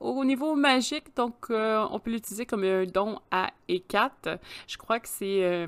Au 0.00 0.24
niveau 0.24 0.54
magique, 0.54 1.14
donc, 1.16 1.46
on 1.50 2.00
peut 2.00 2.10
l'utiliser 2.10 2.46
comme 2.46 2.64
un 2.64 2.84
don 2.86 3.18
à 3.30 3.50
Hécate. 3.68 4.28
Je 4.66 4.76
crois 4.76 5.00
que 5.00 5.08
c'est 5.08 5.66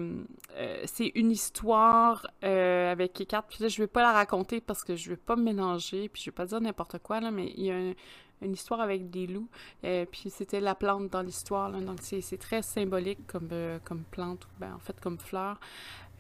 c'est 0.87 1.13
une 1.15 1.31
histoire 1.31 2.27
avec 2.43 3.21
Hécate. 3.21 3.45
Puis 3.49 3.59
là, 3.63 3.69
je 3.69 3.81
vais 3.83 3.87
pas 3.89 4.03
la 4.03 4.13
raconter 4.13 4.61
parce 4.61 4.83
que 4.85 4.97
je 4.97 5.11
vais 5.11 5.17
pas 5.17 5.37
mélanger, 5.37 6.09
puis 6.09 6.23
je 6.23 6.31
vais 6.31 6.35
pas 6.35 6.47
dire 6.47 6.61
n'importe 6.61 6.99
quoi, 6.99 7.21
là, 7.21 7.31
mais 7.31 7.53
il 7.57 7.65
y 7.65 7.71
a 7.71 7.77
un- 7.77 7.95
une 8.43 8.53
histoire 8.53 8.81
avec 8.81 9.11
des 9.11 9.27
loups. 9.27 9.49
Euh, 9.85 10.07
puis 10.11 10.31
c'était 10.31 10.61
la 10.61 10.75
plante 10.75 11.11
dans 11.11 11.23
l'histoire, 11.23 11.71
donc 11.71 11.99
c'est 12.03 12.39
très 12.39 12.63
symbolique 12.63 13.27
comme, 13.27 13.49
euh, 13.53 13.79
comme 13.85 14.03
plante, 14.11 14.49
ben, 14.59 14.75
en 14.75 14.79
fait 14.79 14.99
comme 15.01 15.19
fleur. 15.19 15.61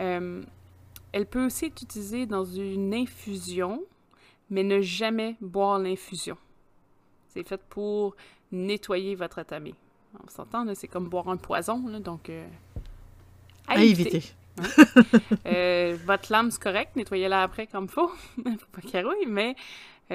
Euh, 0.00 0.42
elle 1.12 1.26
peut 1.26 1.46
aussi 1.46 1.66
être 1.66 1.83
utilisée 1.83 2.26
dans 2.26 2.44
une 2.44 2.94
infusion, 2.94 3.83
mais 4.48 4.62
ne 4.62 4.80
jamais 4.80 5.37
boire 5.40 5.78
l'infusion. 5.78 6.37
C'est 7.28 7.46
fait 7.46 7.61
pour 7.68 8.16
nettoyer 8.52 9.14
votre 9.14 9.38
atamé. 9.38 9.74
On 10.24 10.28
s'entend, 10.28 10.66
c'est 10.74 10.88
comme 10.88 11.09
boire 11.09 11.28
un 11.28 11.37
poison, 11.37 11.87
là, 11.88 12.00
donc 12.00 12.30
à 13.66 13.74
À 13.74 13.78
éviter. 13.83 14.16
éviter. 14.16 15.96
Votre 16.04 16.33
lame, 16.33 16.50
c'est 16.50 16.62
correct, 16.62 16.96
nettoyez-la 16.96 17.42
après 17.42 17.66
comme 17.66 17.88
faut. 17.88 18.09
faut 18.37 18.66
pas 18.72 18.80
qu'elle 18.83 19.06
mais 19.28 19.54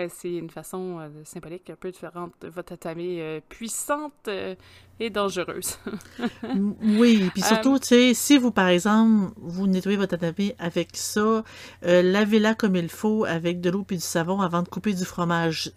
c'est 0.10 0.34
une 0.36 0.50
façon 0.50 1.00
euh, 1.00 1.10
symbolique 1.24 1.70
un 1.70 1.76
peu 1.76 1.92
différente 1.92 2.34
de 2.42 2.50
votre 2.50 2.74
atamé 2.74 3.22
euh, 3.22 3.40
puissante 3.48 4.14
euh, 4.28 4.56
et 5.00 5.10
dangereuse. 5.10 5.78
Oui, 6.82 7.30
puis 7.34 7.44
Euh, 7.44 7.48
surtout, 7.48 7.80
tu 7.80 7.88
sais, 7.88 8.14
si 8.14 8.38
vous, 8.38 8.52
par 8.52 8.68
exemple, 8.68 9.34
vous 9.38 9.68
nettoyez 9.68 9.98
votre 9.98 10.12
tatami 10.18 10.54
avec 10.60 10.90
ça, 10.96 11.44
euh, 11.86 12.02
lavez-la 12.02 12.56
comme 12.56 12.76
il 12.76 12.90
faut 12.90 13.26
avec 13.26 13.62
de 13.62 13.70
l'eau 13.70 13.84
puis 13.84 13.98
du 13.98 14.04
savon 14.04 14.42
avant 14.42 14.64
de 14.64 14.70
couper 14.70 14.94
du 14.94 15.06
fromage. 15.06 15.72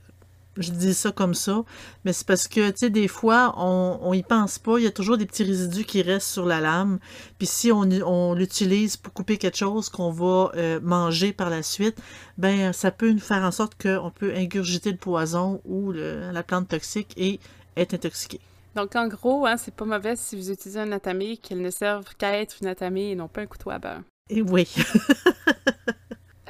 Je 0.61 0.73
dis 0.73 0.93
ça 0.93 1.13
comme 1.13 1.35
ça, 1.35 1.63
mais 2.05 2.13
c'est 2.13 2.27
parce 2.27 2.49
que, 2.49 2.71
tu 2.71 2.79
sais, 2.79 2.91
des 2.91 3.07
fois, 3.07 3.55
on, 3.57 3.99
on 4.03 4.13
y 4.13 4.23
pense 4.25 4.59
pas, 4.59 4.79
il 4.79 4.85
y 4.85 4.87
a 4.89 4.91
toujours 4.91 5.17
des 5.17 5.25
petits 5.25 5.45
résidus 5.45 5.85
qui 5.85 6.03
restent 6.03 6.29
sur 6.29 6.45
la 6.47 6.61
lame, 6.61 6.99
puis 7.39 7.47
si 7.47 7.71
on, 7.73 8.35
l'utilise 8.35 8.97
pour 8.97 9.13
couper 9.13 9.39
quelque 9.39 9.57
chose 9.57 9.89
qu'on 9.89 10.11
va 10.11 10.51
euh, 10.57 10.81
manger 10.83 11.33
par 11.33 11.49
la 11.49 11.63
suite, 11.63 11.97
ben, 12.39 12.73
ça 12.73 12.91
peut 12.91 13.11
nous 13.13 13.21
faire 13.21 13.45
en 13.45 13.53
sorte 13.53 13.81
qu'on 13.81 14.11
peut 14.11 14.35
ingurgiter 14.35 14.91
le 14.91 14.99
poison 14.99 15.61
ou 15.65 15.93
le- 15.93 16.31
la 16.33 16.43
plante 16.43 16.69
toxique 16.69 17.15
et 17.17 17.39
être 17.77 17.95
intoxiqué. 17.95 18.41
Donc, 18.75 18.97
en 18.97 19.09
gros, 19.09 19.47
hein, 19.47 19.57
c'est 19.57 19.75
pas 19.75 19.85
mauvais 19.85 20.17
si 20.17 20.37
vous 20.37 20.51
utilisez 20.51 20.81
un 20.81 20.93
atamé 20.93 21.37
qu'elle 21.37 21.63
ne 21.63 21.71
serve 21.71 22.05
qu'à 22.17 22.39
être 22.41 22.57
une 22.61 22.67
atamé 22.69 23.11
et 23.11 23.15
non 23.15 23.29
pas 23.29 23.43
un 23.43 23.47
couteau 23.47 23.71
à 23.71 23.79
beurre. 23.79 24.03
Et 24.31 24.43
oui. 24.43 24.69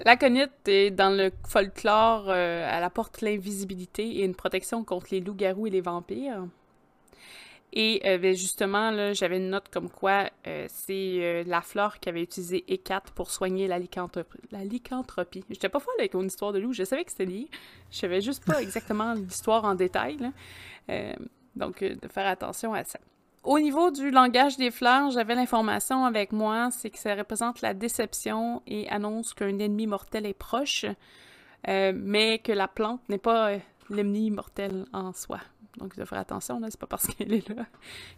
L'aconite 0.04 0.66
est 0.66 0.90
dans 0.90 1.10
le 1.10 1.30
folklore, 1.46 2.26
euh, 2.28 2.68
elle 2.70 2.84
apporte 2.84 3.20
l'invisibilité 3.20 4.18
et 4.18 4.24
une 4.24 4.34
protection 4.34 4.84
contre 4.84 5.08
les 5.10 5.20
loups-garous 5.20 5.66
et 5.66 5.70
les 5.70 5.80
vampires. 5.80 6.44
Et 7.72 8.00
euh, 8.06 8.18
ben, 8.18 8.34
justement, 8.34 9.12
j'avais 9.12 9.36
une 9.36 9.50
note 9.50 9.68
comme 9.70 9.90
quoi 9.90 10.30
euh, 10.46 10.66
c'est 10.68 11.18
euh, 11.20 11.44
la 11.46 11.60
flore 11.60 11.98
qui 12.00 12.08
avait 12.08 12.22
utilisé 12.22 12.64
E4 12.68 13.12
pour 13.14 13.30
soigner 13.30 13.68
la 13.68 13.78
lycanthropie. 13.78 15.44
J'étais 15.50 15.68
pas 15.68 15.78
folle 15.78 15.94
avec 15.98 16.14
mon 16.14 16.24
histoire 16.24 16.52
de 16.52 16.58
loup, 16.58 16.72
je 16.72 16.84
savais 16.84 17.04
que 17.04 17.10
c'était 17.10 17.26
lié. 17.26 17.48
Je 17.90 17.98
savais 17.98 18.20
juste 18.20 18.44
pas 18.44 18.62
exactement 18.62 19.12
l'histoire 19.12 19.64
en 19.64 19.74
détail. 19.74 20.18
donc, 21.56 21.84
de 21.84 22.08
faire 22.08 22.26
attention 22.26 22.72
à 22.72 22.84
ça. 22.84 22.98
Au 23.44 23.58
niveau 23.58 23.90
du 23.90 24.10
langage 24.10 24.56
des 24.56 24.70
fleurs, 24.70 25.10
j'avais 25.10 25.34
l'information 25.34 26.04
avec 26.04 26.32
moi, 26.32 26.70
c'est 26.70 26.90
que 26.90 26.98
ça 26.98 27.14
représente 27.14 27.60
la 27.60 27.72
déception 27.72 28.62
et 28.66 28.88
annonce 28.88 29.32
qu'un 29.32 29.58
ennemi 29.58 29.86
mortel 29.86 30.26
est 30.26 30.34
proche, 30.34 30.84
mais 31.66 32.40
que 32.40 32.52
la 32.52 32.68
plante 32.68 33.00
n'est 33.08 33.18
pas 33.18 33.52
l'ennemi 33.90 34.30
mortel 34.30 34.86
en 34.92 35.12
soi. 35.12 35.40
Donc, 35.78 35.96
de 35.96 36.04
faire 36.04 36.18
attention, 36.18 36.60
là, 36.60 36.68
c'est 36.70 36.80
pas 36.80 36.86
parce 36.86 37.06
qu'elle 37.14 37.32
est 37.32 37.48
là 37.48 37.66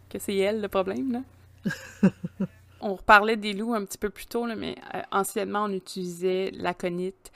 que 0.09 0.19
c'est 0.19 0.35
elle 0.35 0.61
le 0.61 0.67
problème, 0.67 1.11
là. 1.11 1.21
on 2.81 2.95
reparlait 2.95 3.37
des 3.37 3.53
loups 3.53 3.73
un 3.73 3.85
petit 3.85 3.97
peu 3.97 4.09
plus 4.09 4.25
tôt, 4.25 4.45
là, 4.45 4.55
mais 4.55 4.75
euh, 4.95 5.01
anciennement, 5.11 5.65
on 5.65 5.71
utilisait 5.71 6.51
l'aconite. 6.53 7.31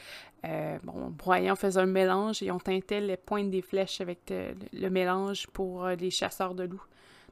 Euh, 0.45 0.78
bon, 0.84 1.10
broyant, 1.10 1.54
on 1.54 1.56
faisait 1.56 1.80
un 1.80 1.86
mélange 1.86 2.43
et 2.43 2.52
on 2.52 2.60
teintait 2.60 3.02
les 3.02 3.17
pointes 3.17 3.50
des 3.50 3.62
flèches 3.62 4.02
avec 4.02 4.32
le 4.32 4.89
mélange 4.89 5.48
pour 5.48 5.86
euh, 5.86 5.95
les 5.95 6.12
chasseurs 6.12 6.54
de 6.54 6.63
loups. 6.63 6.84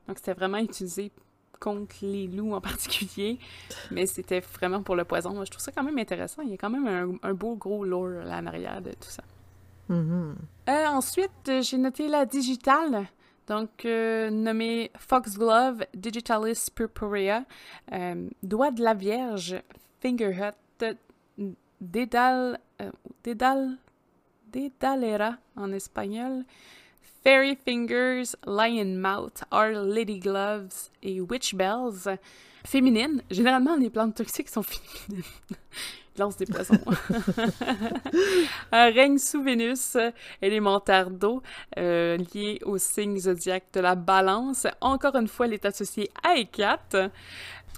Donc, 0.07 0.17
c'était 0.17 0.33
vraiment 0.33 0.57
utilisé 0.57 1.11
contre 1.59 1.95
les 2.01 2.27
loups 2.27 2.53
en 2.53 2.61
particulier, 2.71 3.39
mais 3.91 4.05
c'était 4.05 4.41
vraiment 4.41 4.83
pour 4.83 4.95
le 4.95 5.05
poison. 5.05 5.33
Moi, 5.33 5.45
je 5.45 5.51
trouve 5.51 5.63
ça 5.63 5.71
quand 5.71 5.83
même 5.83 5.97
intéressant. 5.97 6.41
Il 6.41 6.49
y 6.49 6.53
a 6.53 6.57
quand 6.57 6.69
même 6.69 6.87
un, 6.87 7.29
un 7.29 7.33
beau 7.33 7.55
gros 7.55 7.85
lore 7.85 8.25
là, 8.25 8.39
en 8.39 8.45
arrière 8.45 8.81
de 8.81 8.91
tout 8.91 9.09
ça. 9.09 9.23
Mhm. 9.89 10.35
Euh, 10.69 10.85
ensuite, 10.87 11.51
j'ai 11.61 11.77
noté 11.77 12.07
la 12.07 12.25
digitale, 12.25 13.07
donc 13.47 13.85
euh, 13.85 14.29
nommée 14.29 14.91
Foxglove 14.97 15.85
Digitalis 15.93 16.67
Purpurea, 16.73 17.43
euh, 17.91 18.29
Doigt 18.41 18.71
de 18.71 18.83
la 18.83 18.93
Vierge, 18.93 19.55
Fingerhut, 20.01 20.55
Dédal, 21.81 22.59
Dédal, 23.23 23.77
Dédalera 24.47 25.35
en 25.57 25.71
espagnol, 25.73 26.45
Fairy 27.23 27.55
Fingers, 27.55 28.35
Lion 28.45 28.97
Mouth, 28.99 29.43
Our 29.51 29.71
Lady 29.71 30.19
Gloves 30.19 30.89
et 31.01 31.21
Witch 31.21 31.55
Bells. 31.55 32.17
Féminines. 32.65 33.21
Généralement, 33.29 33.75
les 33.75 33.89
plantes 33.89 34.15
toxiques 34.15 34.49
sont 34.49 34.63
féminines 34.63 35.23
lance 36.17 36.37
des 36.37 36.45
poissons. 36.45 36.79
un 38.71 38.85
règne 38.91 39.17
sous 39.17 39.43
Vénus, 39.43 39.97
élémentaire 40.41 41.09
d'eau, 41.09 41.41
euh, 41.77 42.17
lié 42.33 42.59
au 42.63 42.77
signe 42.77 43.17
zodiaque 43.17 43.65
de 43.73 43.79
la 43.79 43.95
balance. 43.95 44.67
Encore 44.81 45.15
une 45.15 45.27
fois, 45.27 45.45
elle 45.45 45.53
est 45.53 45.65
associée 45.65 46.09
à 46.23 46.35
E4. 46.35 47.09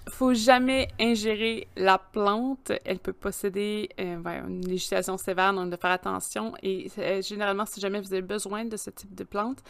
Faut 0.10 0.34
jamais 0.34 0.88
ingérer 1.00 1.68
la 1.76 1.98
plante. 1.98 2.72
Elle 2.86 3.00
peut 3.00 3.14
posséder 3.14 3.90
euh, 4.00 4.18
une 4.48 4.66
législation 4.68 5.18
sévère, 5.18 5.54
donc 5.54 5.72
de 5.72 5.78
faire 5.78 5.92
attention. 5.92 6.54
Et 6.62 6.92
euh, 7.00 7.22
généralement, 7.22 7.66
si 7.66 7.80
jamais 7.80 8.00
vous 8.00 8.14
avez 8.14 8.22
besoin 8.22 8.66
de 8.66 8.78
ce 8.78 8.90
type 8.90 9.16
de 9.16 9.24
plante, 9.24 9.64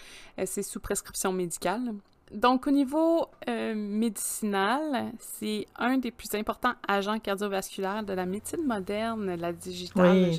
c'est 0.45 0.63
sous 0.63 0.79
prescription 0.79 1.31
médicale. 1.31 1.93
Donc, 2.31 2.65
au 2.67 2.71
niveau 2.71 3.27
euh, 3.47 3.75
médicinal, 3.75 5.11
c'est 5.19 5.67
un 5.75 5.97
des 5.97 6.11
plus 6.11 6.33
importants 6.33 6.73
agents 6.87 7.19
cardiovasculaires 7.19 8.03
de 8.03 8.13
la 8.13 8.25
médecine 8.25 8.65
moderne, 8.65 9.35
la 9.35 9.53
digitale. 9.53 10.31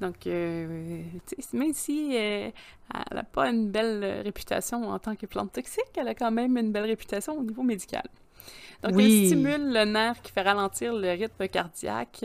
Donc, 0.00 0.26
euh, 0.26 1.02
même 1.52 1.72
si 1.72 2.16
euh, 2.16 2.50
elle 2.94 3.16
n'a 3.16 3.22
pas 3.22 3.48
une 3.48 3.70
belle 3.70 4.22
réputation 4.24 4.88
en 4.88 4.98
tant 4.98 5.16
que 5.16 5.26
plante 5.26 5.52
toxique, 5.52 5.90
elle 5.96 6.08
a 6.08 6.14
quand 6.14 6.30
même 6.30 6.56
une 6.56 6.72
belle 6.72 6.86
réputation 6.86 7.38
au 7.38 7.42
niveau 7.42 7.62
médical. 7.62 8.04
Donc, 8.82 8.98
elle 8.98 9.26
stimule 9.26 9.72
le 9.72 9.84
nerf 9.84 10.22
qui 10.22 10.32
fait 10.32 10.40
ralentir 10.40 10.94
le 10.94 11.10
rythme 11.10 11.48
cardiaque 11.48 12.24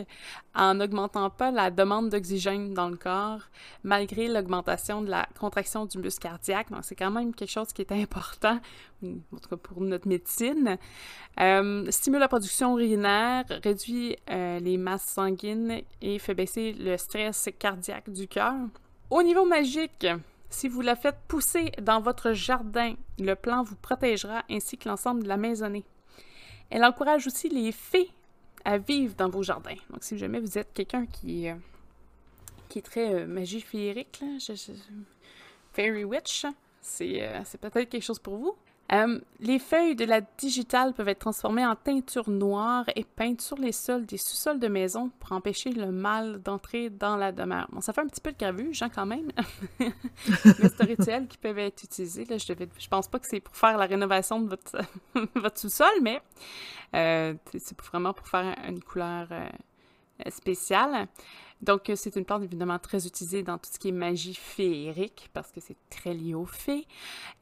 en 0.53 0.75
n'augmentant 0.75 1.29
pas 1.29 1.51
la 1.51 1.69
demande 1.69 2.09
d'oxygène 2.09 2.73
dans 2.73 2.87
le 2.87 2.95
corps, 2.95 3.41
malgré 3.83 4.29
l'augmentation 4.29 5.01
de 5.01 5.09
la 5.09 5.27
contraction 5.37 5.85
du 5.85 5.97
muscle 5.97 6.21
cardiaque. 6.21 6.71
Donc, 6.71 6.79
c'est 6.83 6.95
quand 6.95 7.11
même 7.11 7.33
quelque 7.33 7.51
chose 7.51 7.73
qui 7.73 7.81
est 7.81 7.91
important, 7.91 8.59
en 9.03 9.37
tout 9.37 9.49
cas 9.49 9.57
pour 9.57 9.81
notre 9.81 10.07
médecine. 10.07 10.77
Euh, 11.41 11.91
stimule 11.91 12.21
la 12.21 12.29
production 12.29 12.79
urinaire, 12.79 13.43
réduit 13.61 14.15
euh, 14.29 14.59
les 14.59 14.77
masses 14.77 15.07
sanguines 15.07 15.81
et 16.01 16.19
fait 16.19 16.33
baisser 16.33 16.71
le 16.73 16.95
stress 16.95 17.49
cardiaque 17.59 18.09
du 18.09 18.29
cœur. 18.29 18.53
Au 19.09 19.21
niveau 19.21 19.45
magique, 19.45 20.07
si 20.49 20.69
vous 20.69 20.81
la 20.81 20.95
faites 20.95 21.19
pousser 21.27 21.71
dans 21.81 21.99
votre 21.99 22.31
jardin, 22.31 22.93
le 23.19 23.33
plant 23.33 23.63
vous 23.63 23.75
protégera 23.75 24.43
ainsi 24.49 24.77
que 24.77 24.87
l'ensemble 24.87 25.23
de 25.23 25.27
la 25.27 25.37
maisonnée. 25.37 25.83
Elle 26.69 26.83
encourage 26.83 27.27
aussi 27.27 27.49
les 27.49 27.71
fées 27.71 28.09
à 28.63 28.77
vivre 28.77 29.15
dans 29.15 29.29
vos 29.29 29.43
jardins. 29.43 29.75
Donc, 29.89 30.03
si 30.03 30.17
jamais 30.17 30.39
vous 30.39 30.57
êtes 30.57 30.73
quelqu'un 30.73 31.05
qui, 31.05 31.47
euh, 31.47 31.55
qui 32.67 32.79
est 32.79 32.81
très 32.81 33.13
euh, 33.13 33.27
magie 33.27 33.61
féerique, 33.61 34.23
Fairy 35.73 36.03
Witch, 36.03 36.45
c'est 36.81 37.21
euh, 37.21 37.41
peut-être 37.61 37.89
quelque 37.89 38.03
chose 38.03 38.19
pour 38.19 38.37
vous. 38.37 38.55
Euh, 38.91 39.19
les 39.39 39.57
feuilles 39.57 39.95
de 39.95 40.05
la 40.05 40.21
digitale 40.21 40.93
peuvent 40.93 41.07
être 41.07 41.19
transformées 41.19 41.65
en 41.65 41.75
teinture 41.75 42.29
noire 42.29 42.85
et 42.95 43.03
peintes 43.03 43.41
sur 43.41 43.57
les 43.57 43.71
sols 43.71 44.05
des 44.05 44.17
sous-sols 44.17 44.59
de 44.59 44.67
maison 44.67 45.09
pour 45.19 45.31
empêcher 45.31 45.71
le 45.71 45.91
mal 45.91 46.39
d'entrer 46.43 46.91
dans 46.91 47.17
la 47.17 47.31
demeure. 47.31 47.67
Bon, 47.71 47.81
ça 47.81 47.93
fait 47.93 48.01
un 48.01 48.07
petit 48.07 48.21
peu 48.21 48.31
de 48.31 48.37
gravuge, 48.37 48.83
hein, 48.83 48.89
quand 48.93 49.07
même, 49.07 49.31
mais 49.79 49.91
c'est 50.99 51.27
qui 51.27 51.37
peuvent 51.39 51.57
être 51.57 51.83
utilisés. 51.83 52.25
Là, 52.25 52.37
je, 52.37 52.53
ne 52.53 52.65
je 52.77 52.87
pense 52.87 53.07
pas 53.07 53.17
que 53.17 53.27
c'est 53.27 53.39
pour 53.39 53.55
faire 53.55 53.77
la 53.77 53.87
rénovation 53.87 54.39
de 54.39 54.49
votre, 54.49 54.77
votre 55.35 55.59
sous-sol, 55.59 55.87
mais 56.03 56.21
euh, 56.93 57.33
c'est 57.57 57.79
vraiment 57.81 58.13
pour 58.13 58.27
faire 58.27 58.55
une 58.67 58.83
couleur 58.83 59.27
euh, 59.31 59.49
spéciale. 60.29 61.07
Donc, 61.61 61.89
euh, 61.89 61.95
c'est 61.95 62.15
une 62.15 62.25
plante 62.25 62.43
évidemment 62.43 62.79
très 62.79 63.07
utilisée 63.07 63.43
dans 63.43 63.57
tout 63.57 63.69
ce 63.71 63.79
qui 63.79 63.89
est 63.89 63.93
magie 63.93 64.35
féerique 64.35 65.29
parce 65.33 65.51
que 65.51 65.59
c'est 65.59 65.77
très 65.89 66.13
lié 66.13 66.33
aux 66.33 66.45
fées. 66.45 66.85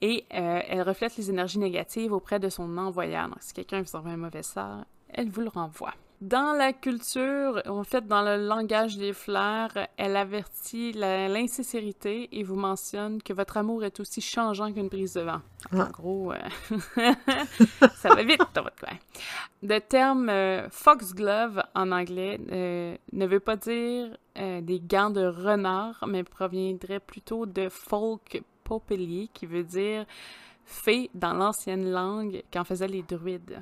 Et 0.02 0.26
euh, 0.34 0.62
elle 0.67 0.82
reflète 0.82 1.17
les 1.17 1.30
énergies 1.30 1.60
négatives 1.60 2.13
auprès 2.13 2.39
de 2.39 2.49
son 2.49 2.78
envoyeur. 2.78 3.28
Donc, 3.28 3.38
si 3.41 3.54
quelqu'un 3.54 3.82
vous 3.82 3.95
envoie 3.95 4.12
un 4.12 4.17
mauvais 4.17 4.43
sort, 4.43 4.86
elle 5.10 5.30
vous 5.30 5.41
le 5.41 5.49
renvoie. 5.49 5.93
Dans 6.23 6.53
la 6.53 6.71
culture, 6.71 7.62
en 7.67 7.83
fait, 7.83 8.07
dans 8.07 8.21
le 8.21 8.47
langage 8.47 8.95
des 8.95 9.12
fleurs, 9.12 9.77
elle 9.97 10.15
avertit 10.15 10.93
l'insincérité 10.93 12.29
et 12.31 12.43
vous 12.43 12.55
mentionne 12.55 13.21
que 13.21 13.33
votre 13.33 13.57
amour 13.57 13.83
est 13.83 13.99
aussi 13.99 14.21
changeant 14.21 14.71
qu'une 14.71 14.88
brise 14.88 15.15
de 15.15 15.21
vent. 15.21 15.41
En 15.73 15.81
ah. 15.81 15.89
gros, 15.91 16.31
euh, 16.31 16.38
ça 17.95 18.15
va 18.15 18.23
vite 18.23 18.39
dans 18.53 18.63
votre 18.63 18.77
coin. 18.77 18.97
Le 19.63 19.79
terme 19.79 20.29
euh, 20.29 20.69
foxglove 20.69 21.62
en 21.75 21.91
anglais 21.91 22.39
euh, 22.53 22.95
ne 23.12 23.25
veut 23.25 23.41
pas 23.41 23.57
dire 23.57 24.15
des 24.38 24.79
gants 24.79 25.09
de 25.09 25.25
renard, 25.25 26.05
mais 26.07 26.23
proviendrait 26.23 27.01
plutôt 27.01 27.45
de 27.45 27.67
folk 27.67 28.41
popelier, 28.63 29.29
qui 29.33 29.45
veut 29.45 29.65
dire 29.65 30.05
fée 30.63 31.09
dans 31.13 31.33
l'ancienne 31.33 31.91
langue 31.91 32.43
qu'en 32.51 32.63
faisaient 32.63 32.88
les 32.88 33.03
druides 33.03 33.62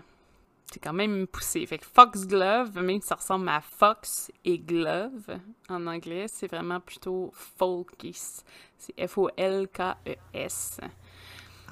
c'est 0.71 0.79
quand 0.79 0.93
même 0.93 1.27
poussé. 1.27 1.65
Fait 1.65 1.77
que 1.77 1.86
Foxglove, 1.86 2.81
même 2.81 3.01
si 3.01 3.07
ça 3.07 3.15
ressemble 3.15 3.49
à 3.49 3.62
Fox 3.62 4.31
et 4.45 4.57
Glove 4.57 5.38
en 5.69 5.86
anglais, 5.88 6.25
c'est 6.27 6.47
vraiment 6.47 6.79
plutôt 6.79 7.31
folkis. 7.34 8.43
C'est 8.77 9.07
F-O-L-K-E-S. 9.07 10.79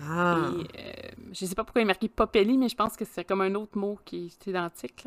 Ah. 0.01 0.51
Et, 0.73 0.79
euh, 0.79 0.91
je 1.33 1.45
sais 1.45 1.55
pas 1.55 1.63
pourquoi 1.63 1.81
il 1.81 1.83
est 1.83 1.87
marqué 1.87 2.09
Popelli, 2.09 2.57
mais 2.57 2.69
je 2.69 2.75
pense 2.75 2.95
que 2.95 3.05
c'est 3.05 3.23
comme 3.23 3.41
un 3.41 3.55
autre 3.55 3.77
mot 3.77 3.99
qui 4.05 4.27
est 4.27 4.47
identique. 4.47 5.05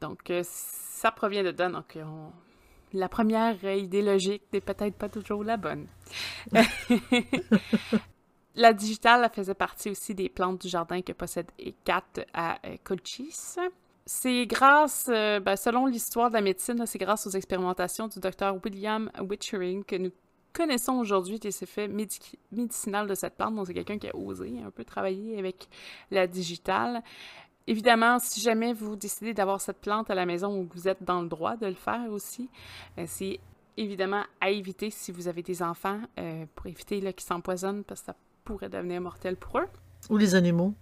Donc, 0.00 0.30
euh, 0.30 0.42
ça 0.44 1.10
provient 1.10 1.42
de 1.42 1.54
là. 1.56 1.68
Donc, 1.68 1.98
la 2.92 3.08
première 3.08 3.62
idée 3.64 4.02
logique 4.02 4.42
n'est 4.52 4.60
peut-être 4.60 4.96
pas 4.96 5.08
toujours 5.08 5.44
la 5.44 5.56
bonne. 5.56 5.86
La 8.56 8.72
digitale 8.72 9.28
faisait 9.34 9.54
partie 9.54 9.90
aussi 9.90 10.14
des 10.14 10.30
plantes 10.30 10.62
du 10.62 10.68
jardin 10.68 11.02
que 11.02 11.12
possède 11.12 11.50
E4 11.60 12.24
à 12.32 12.58
euh, 12.66 12.76
Colchis. 12.82 13.56
C'est 14.06 14.46
grâce, 14.46 15.10
euh, 15.10 15.40
ben, 15.40 15.56
selon 15.56 15.84
l'histoire 15.84 16.30
de 16.30 16.34
la 16.36 16.40
médecine, 16.40 16.82
c'est 16.86 16.98
grâce 16.98 17.26
aux 17.26 17.30
expérimentations 17.30 18.08
du 18.08 18.18
docteur 18.18 18.56
William 18.64 19.10
Witchering 19.20 19.84
que 19.84 19.96
nous 19.96 20.10
connaissons 20.54 20.94
aujourd'hui 20.94 21.38
les 21.44 21.62
effets 21.62 21.86
médicinaux 21.86 23.04
de 23.04 23.14
cette 23.14 23.34
plante. 23.34 23.54
Donc, 23.56 23.66
c'est 23.66 23.74
quelqu'un 23.74 23.98
qui 23.98 24.08
a 24.08 24.16
osé 24.16 24.54
un 24.64 24.70
peu 24.70 24.84
travailler 24.84 25.38
avec 25.38 25.68
la 26.10 26.26
digitale. 26.26 27.02
Évidemment, 27.66 28.18
si 28.18 28.40
jamais 28.40 28.72
vous 28.72 28.96
décidez 28.96 29.34
d'avoir 29.34 29.60
cette 29.60 29.82
plante 29.82 30.08
à 30.08 30.14
la 30.14 30.24
maison 30.24 30.60
ou 30.60 30.68
vous 30.72 30.88
êtes 30.88 31.02
dans 31.02 31.20
le 31.20 31.28
droit 31.28 31.56
de 31.56 31.66
le 31.66 31.74
faire 31.74 32.10
aussi, 32.10 32.48
euh, 32.96 33.04
c'est 33.06 33.38
évidemment 33.76 34.22
à 34.40 34.48
éviter 34.48 34.88
si 34.88 35.12
vous 35.12 35.28
avez 35.28 35.42
des 35.42 35.62
enfants 35.62 36.00
pour 36.54 36.66
éviter 36.66 37.00
qu'ils 37.12 37.26
s'empoisonnent 37.26 37.84
parce 37.84 38.00
que 38.00 38.06
ça 38.06 38.16
pourrait 38.46 38.70
devenir 38.70 39.00
mortel 39.00 39.36
pour 39.36 39.58
eux. 39.58 39.68
Ou 40.08 40.16
les 40.16 40.34
animaux. 40.34 40.72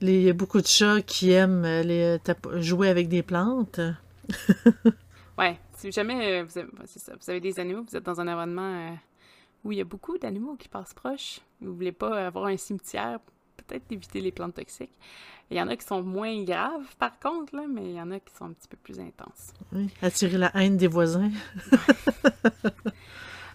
Il 0.00 0.10
y 0.10 0.28
a 0.28 0.34
beaucoup 0.34 0.60
de 0.60 0.66
chats 0.66 1.00
qui 1.00 1.30
aiment 1.30 1.64
euh, 1.64 1.82
les, 1.82 2.18
euh, 2.18 2.60
jouer 2.60 2.90
avec 2.90 3.08
des 3.08 3.22
plantes. 3.22 3.80
ouais, 5.38 5.58
si 5.78 5.90
jamais 5.90 6.40
euh, 6.40 6.44
vous, 6.44 6.58
avez, 6.58 6.68
vous 6.68 7.30
avez 7.30 7.40
des 7.40 7.58
animaux, 7.60 7.84
vous 7.88 7.96
êtes 7.96 8.04
dans 8.04 8.20
un 8.20 8.26
environnement 8.26 8.98
où 9.64 9.72
il 9.72 9.78
y 9.78 9.80
a 9.80 9.84
beaucoup 9.84 10.18
d'animaux 10.18 10.56
qui 10.56 10.68
passent 10.68 10.92
proches, 10.92 11.40
vous 11.62 11.74
voulez 11.74 11.92
pas 11.92 12.26
avoir 12.26 12.46
un 12.46 12.56
cimetière 12.56 13.20
peut-être 13.56 13.90
éviter 13.90 14.20
les 14.20 14.32
plantes 14.32 14.54
toxiques. 14.54 14.92
Il 15.50 15.56
y 15.56 15.60
en 15.60 15.68
a 15.68 15.76
qui 15.76 15.86
sont 15.86 16.02
moins 16.02 16.42
graves, 16.42 16.94
par 16.98 17.18
contre, 17.18 17.54
là, 17.54 17.64
mais 17.68 17.84
il 17.84 17.96
y 17.96 18.00
en 18.00 18.10
a 18.10 18.18
qui 18.20 18.34
sont 18.34 18.46
un 18.46 18.52
petit 18.52 18.68
peu 18.68 18.76
plus 18.76 18.98
intenses. 19.00 19.52
Oui, 19.72 19.88
attirer 20.02 20.38
la 20.38 20.50
haine 20.54 20.76
des 20.76 20.88
voisins. 20.88 21.30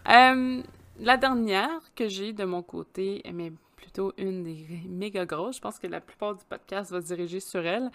Euh, 0.09 0.63
la 1.01 1.17
dernière 1.17 1.81
que 1.95 2.07
j'ai 2.07 2.31
de 2.31 2.43
mon 2.45 2.61
côté, 2.61 3.23
mais 3.33 3.51
plutôt 3.75 4.13
une 4.17 4.43
des 4.43 4.65
méga 4.87 5.25
grosses, 5.25 5.55
je 5.55 5.61
pense 5.61 5.79
que 5.79 5.87
la 5.87 5.99
plupart 5.99 6.35
du 6.35 6.45
podcast 6.45 6.91
va 6.91 7.01
se 7.01 7.07
diriger 7.07 7.39
sur 7.39 7.65
elle, 7.65 7.89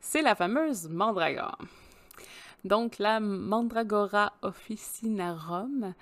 c'est 0.00 0.22
la 0.22 0.36
fameuse 0.36 0.88
mandragore. 0.88 1.58
Donc 2.64 2.98
la 3.00 3.18
Mandragora 3.18 4.34
officinarum, 4.42 5.94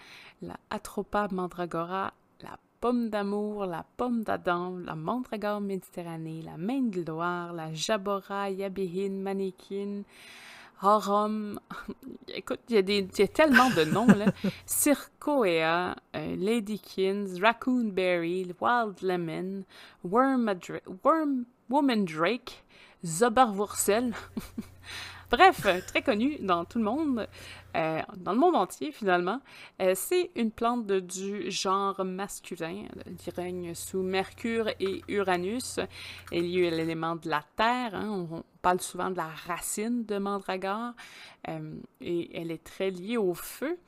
la 0.43 0.57
Atropa 0.69 1.29
mandragora, 1.33 2.13
la 2.43 2.59
pomme 2.83 3.09
d'amour, 3.09 3.65
la 3.65 3.87
pomme 3.97 4.23
d'Adam, 4.23 4.77
la 4.85 4.95
mandragore 4.95 5.63
méditerranée, 5.63 6.43
la 6.43 6.59
main 6.59 6.83
de 6.83 7.03
Loire, 7.03 7.55
la 7.55 7.73
Jabora 7.73 8.51
yabihin 8.51 9.23
manekin, 9.23 10.03
Harum, 10.83 11.61
écoute, 12.35 12.61
il 12.69 12.75
y, 12.75 12.79
a 12.79 12.83
des, 12.83 13.07
y 13.19 13.23
a 13.23 13.29
tellement 13.29 13.71
de 13.71 13.85
noms, 13.85 14.07
là. 14.07 14.27
Circoea, 14.67 15.95
euh, 16.17 16.37
Ladykins, 16.37 17.39
Raccoonberry, 17.41 18.53
Wild 18.61 19.03
Lemon, 19.03 19.65
Worm, 20.05 20.53
Worm 21.05 21.45
Woman 21.69 22.05
Drake, 22.05 22.65
Zoberwursel. 23.05 24.13
Bref, 25.31 25.65
très 25.87 26.03
connu 26.03 26.39
dans 26.41 26.65
tout 26.65 26.79
le 26.79 26.85
monde, 26.85 27.29
euh, 27.77 28.01
dans 28.17 28.33
le 28.33 28.39
monde 28.39 28.57
entier 28.57 28.91
finalement. 28.91 29.41
Euh, 29.81 29.93
c'est 29.95 30.33
une 30.35 30.51
plante 30.51 30.89
du 30.89 31.49
genre 31.53 32.05
masculin 32.05 32.87
qui 33.17 33.31
règne 33.31 33.73
sous 33.75 34.03
Mercure 34.03 34.71
et 34.81 35.03
Uranus. 35.07 35.79
Elle 36.33 36.47
y 36.47 36.67
a 36.67 36.71
l'élément 36.71 37.15
de 37.15 37.29
la 37.29 37.45
terre. 37.55 37.95
Hein. 37.95 38.27
On, 38.33 38.43
parle 38.61 38.81
souvent 38.83 39.09
de 39.09 39.17
la 39.17 39.29
racine 39.47 40.05
de 40.05 40.19
mandragore 40.19 40.93
euh, 41.49 41.77
et 42.03 42.39
elle 42.39 42.51
est 42.51 42.63
très 42.63 42.91
liée 42.91 43.17
au 43.17 43.33
feu, 43.33 43.79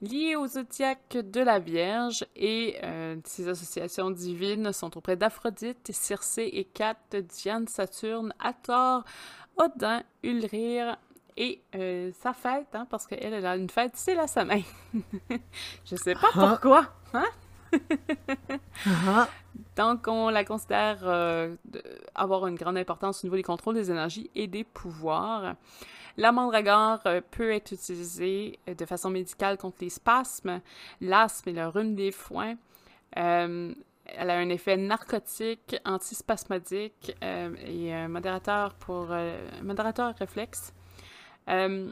liée 0.00 0.36
au 0.36 0.46
zodiaque 0.46 1.16
de 1.16 1.40
la 1.40 1.58
Vierge 1.58 2.24
et 2.36 2.76
ses 3.24 3.48
associations 3.48 4.12
divines 4.12 4.72
sont 4.72 4.96
auprès 4.96 5.16
d'Aphrodite, 5.16 5.90
Circé, 5.90 6.68
Kat, 6.72 6.94
Diane, 7.10 7.66
Saturne, 7.66 8.32
Hathor, 8.38 9.02
Odin, 9.60 10.02
Ulrire 10.22 10.96
et 11.36 11.60
euh, 11.74 12.10
sa 12.20 12.32
fête, 12.32 12.74
hein, 12.74 12.86
parce 12.88 13.06
qu'elle 13.06 13.34
elle 13.34 13.46
a 13.46 13.56
une 13.56 13.68
fête, 13.68 13.92
c'est 13.94 14.14
la 14.14 14.26
semaine. 14.26 14.62
Je 15.84 15.96
sais 15.96 16.14
pas 16.14 16.30
ah. 16.34 16.48
pourquoi. 16.48 16.86
Hein? 17.14 17.26
Ah. 18.86 19.28
Donc, 19.76 20.08
on 20.08 20.30
la 20.30 20.44
considère 20.44 20.98
euh, 21.02 21.54
avoir 22.14 22.46
une 22.46 22.56
grande 22.56 22.78
importance 22.78 23.22
au 23.22 23.26
niveau 23.26 23.36
des 23.36 23.42
contrôles 23.42 23.74
des 23.74 23.90
énergies 23.90 24.30
et 24.34 24.46
des 24.46 24.64
pouvoirs. 24.64 25.54
La 26.16 26.32
mandragore 26.32 27.00
euh, 27.06 27.20
peut 27.30 27.52
être 27.52 27.72
utilisée 27.72 28.58
de 28.66 28.84
façon 28.86 29.10
médicale 29.10 29.58
contre 29.58 29.78
les 29.82 29.90
spasmes, 29.90 30.60
l'asthme 31.00 31.50
et 31.50 31.52
le 31.52 31.68
rhume 31.68 31.94
des 31.94 32.12
foins. 32.12 32.56
Elle 34.16 34.30
a 34.30 34.38
un 34.38 34.48
effet 34.48 34.76
narcotique, 34.76 35.76
antispasmodique 35.84 37.14
euh, 37.22 37.54
et 37.64 37.92
un 37.94 38.08
modérateur 38.08 38.74
pour 38.74 39.08
euh, 39.10 39.48
modérateur 39.62 40.14
réflexe. 40.16 40.72
Euh, 41.48 41.90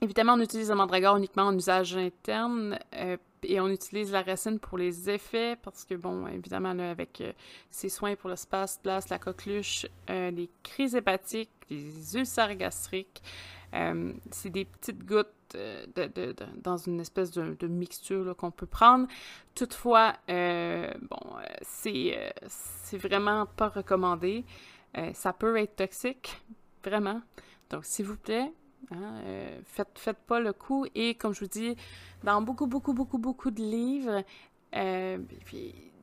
évidemment, 0.00 0.34
on 0.34 0.40
utilise 0.40 0.68
la 0.68 0.74
mandragore 0.74 1.16
uniquement 1.16 1.44
en 1.44 1.56
usage 1.56 1.96
interne 1.96 2.78
et 3.42 3.60
on 3.60 3.68
utilise 3.68 4.12
la 4.12 4.22
racine 4.22 4.58
pour 4.58 4.78
les 4.78 5.10
effets 5.10 5.56
parce 5.62 5.84
que, 5.84 5.94
bon, 5.94 6.26
évidemment, 6.26 6.70
avec 6.70 7.22
ses 7.70 7.88
soins 7.88 8.14
pour 8.14 8.30
le 8.30 8.36
spasme, 8.36 8.80
la 8.84 9.18
coqueluche, 9.18 9.86
les 10.08 10.48
crises 10.62 10.94
hépatiques, 10.94 11.50
les 11.68 12.16
ulcères 12.16 12.54
gastriques, 12.54 13.22
c'est 14.30 14.50
des 14.50 14.64
petites 14.64 15.04
gouttes 15.04 15.34
dans 16.56 16.76
une 16.76 17.00
espèce 17.00 17.30
de, 17.30 17.66
mixture 17.66 18.34
qu'on 18.36 18.50
peut 18.50 18.66
prendre. 18.66 19.06
Toutefois, 19.54 20.14
euh, 20.30 20.92
bon, 21.10 21.36
euh, 21.36 21.44
c'est, 21.62 22.16
euh, 22.16 22.30
c'est 22.48 22.98
vraiment 22.98 23.46
pas 23.46 23.68
recommandé. 23.68 24.44
ça 25.14 25.32
peut 25.32 25.56
être 25.56 25.76
toxique, 25.76 26.42
vraiment. 26.84 27.22
Donc, 27.70 27.84
s'il 27.84 28.06
vous 28.06 28.16
plaît, 28.16 28.52
hein, 28.90 29.14
faites, 29.64 30.18
pas 30.26 30.40
le 30.40 30.52
coup. 30.52 30.86
Et 30.94 31.14
comme 31.14 31.32
je 31.34 31.40
vous 31.40 31.50
dis, 31.50 31.76
dans 32.22 32.42
beaucoup, 32.42 32.66
beaucoup, 32.66 32.92
beaucoup, 32.92 33.18
beaucoup 33.18 33.50
de 33.50 33.62
livres, 33.62 34.22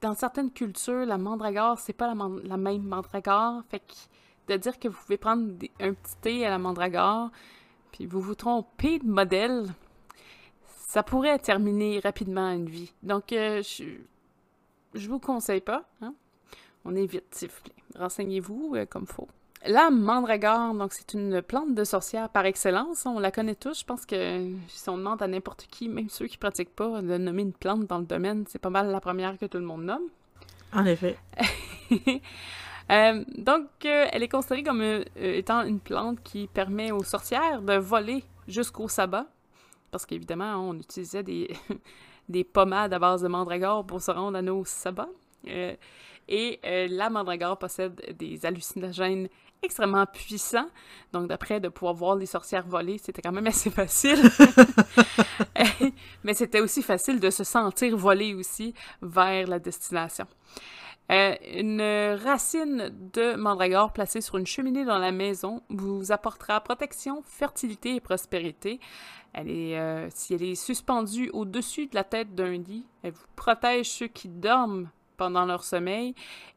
dans 0.02 0.16
certaines 0.16 0.52
cultures, 0.52 1.06
la 1.06 1.18
mandragore, 1.18 1.80
c'est 1.80 1.94
pas 1.94 2.14
la, 2.14 2.58
même 2.58 2.84
mandragore. 2.84 3.64
Fait 3.70 3.80
que 3.80 4.54
de 4.54 4.58
dire 4.58 4.80
que 4.80 4.88
vous 4.88 4.98
pouvez 5.00 5.18
prendre 5.18 5.54
un 5.80 5.94
petit 5.94 6.16
thé 6.22 6.46
à 6.46 6.50
la 6.50 6.58
mandragore, 6.58 7.30
puis 7.92 8.06
vous 8.06 8.22
vous 8.22 8.36
trompez 8.36 9.00
de 9.00 9.08
modèle, 9.08 9.66
ça 10.66 11.04
pourrait 11.04 11.40
terminer 11.40 12.00
rapidement 12.00 12.50
une 12.52 12.70
vie. 12.70 12.94
Donc, 13.04 13.32
euh, 13.32 13.62
je, 13.62 13.86
je 14.94 15.10
vous 15.10 15.20
conseille 15.20 15.62
pas. 15.62 15.84
Hein? 16.02 16.14
On 16.86 16.96
évite, 16.96 17.30
plaît. 17.40 17.74
Renseignez-vous 17.96 18.74
euh, 18.76 18.86
comme 18.86 19.06
faut. 19.06 19.28
La 19.66 19.90
mandragore, 19.90 20.74
donc 20.74 20.94
c'est 20.94 21.14
une 21.14 21.42
plante 21.42 21.76
de 21.76 21.84
sorcière 21.84 22.30
par 22.30 22.46
excellence. 22.46 23.06
On 23.06 23.20
la 23.20 23.30
connaît 23.30 23.56
tous. 23.56 23.82
Je 23.82 23.86
pense 23.86 24.06
que 24.06 24.50
si 24.70 24.90
on 24.90 24.98
demande 24.98 25.22
à 25.22 25.28
n'importe 25.28 25.68
qui, 25.70 25.90
même 25.90 26.10
ceux 26.10 26.28
qui 26.28 26.38
pratiquent 26.38 26.76
pas, 26.76 27.02
de 27.02 27.18
nommer 27.18 27.42
une 27.42 27.54
plante 27.54 27.86
dans 27.86 27.98
le 27.98 28.06
domaine, 28.06 28.46
c'est 28.48 28.60
pas 28.60 28.70
mal 28.70 28.90
la 28.90 29.02
première 29.02 29.38
que 29.38 29.46
tout 29.46 29.58
le 29.58 29.66
monde 29.66 29.84
nomme. 29.84 30.08
En 30.74 30.86
effet. 30.86 31.18
Euh, 32.92 33.24
donc, 33.38 33.68
euh, 33.86 34.08
elle 34.12 34.24
est 34.24 34.30
considérée 34.30 34.64
comme 34.64 34.82
euh, 34.82 35.04
étant 35.16 35.62
une 35.64 35.80
plante 35.80 36.22
qui 36.24 36.48
permet 36.48 36.92
aux 36.92 37.04
sorcières 37.04 37.62
de 37.62 37.74
voler 37.74 38.24
jusqu'au 38.48 38.88
sabbat. 38.88 39.28
Parce 39.92 40.06
qu'évidemment, 40.06 40.56
on 40.56 40.76
utilisait 40.76 41.24
des, 41.24 41.56
des 42.30 42.44
pommades 42.44 42.94
à 42.94 43.00
base 43.00 43.22
de 43.22 43.28
mandragore 43.28 43.86
pour 43.86 44.02
se 44.02 44.12
rendre 44.12 44.38
à 44.38 44.42
nos 44.42 44.66
sabbats. 44.66 45.10
et 46.28 46.60
la 46.64 47.10
mandragore 47.10 47.58
possède 47.58 48.16
des 48.18 48.46
hallucinogènes 48.46 49.30
extrêmement 49.62 50.06
puissants. 50.06 50.70
Donc, 51.12 51.28
d'après, 51.28 51.60
de 51.60 51.70
pouvoir 51.70 51.94
voir 51.94 52.16
les 52.16 52.26
sorcières 52.26 52.66
voler, 52.68 52.98
c'était 52.98 53.22
quand 53.22 53.32
même 53.32 53.48
assez 53.48 53.70
facile. 53.70 54.20
Mais 56.24 56.34
c'était 56.34 56.62
aussi 56.62 56.82
facile 56.82 57.20
de 57.20 57.30
se 57.30 57.44
sentir 57.44 57.96
voler 57.98 58.34
aussi 58.34 58.74
vers 59.02 59.48
la 59.48 59.60
destination. 59.60 60.28
Euh, 61.12 61.36
une 61.56 61.82
racine 62.24 62.92
de 63.14 63.36
mandragore 63.36 63.92
placée 63.94 64.22
sur 64.22 64.38
une 64.38 64.46
cheminée 64.46 64.86
dans 64.86 65.00
la 65.00 65.12
maison 65.12 65.64
vous 65.70 66.12
apportera 66.12 66.62
protection, 66.62 67.24
fertilité 67.24 67.96
et 67.96 68.00
prospérité. 68.00 68.80
Elle 69.34 69.50
est, 69.50 69.80
euh, 69.80 70.08
si 70.14 70.36
elle 70.36 70.44
est 70.44 70.56
suspendue 70.56 71.30
au-dessus 71.34 71.88
de 71.88 71.96
la 71.96 72.04
tête 72.04 72.36
d'un 72.36 72.58
lit, 72.58 72.86
elle 73.02 73.14
vous 73.14 73.26
protège 73.36 73.90
ceux 73.90 74.08
qui 74.08 74.28
dorment 74.28 74.90
pendant 75.18 75.46
leur 75.46 75.64
sommeil. 75.64 76.14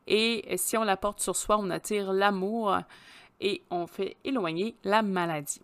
Et 0.06 0.44
si 0.56 0.76
on 0.76 0.84
la 0.84 0.96
porte 0.96 1.20
sur 1.20 1.34
soi, 1.36 1.56
on 1.58 1.70
attire 1.70 2.12
l'amour 2.12 2.78
et 3.40 3.62
on 3.70 3.86
fait 3.86 4.16
éloigner 4.24 4.76
la 4.84 5.02
maladie. 5.02 5.62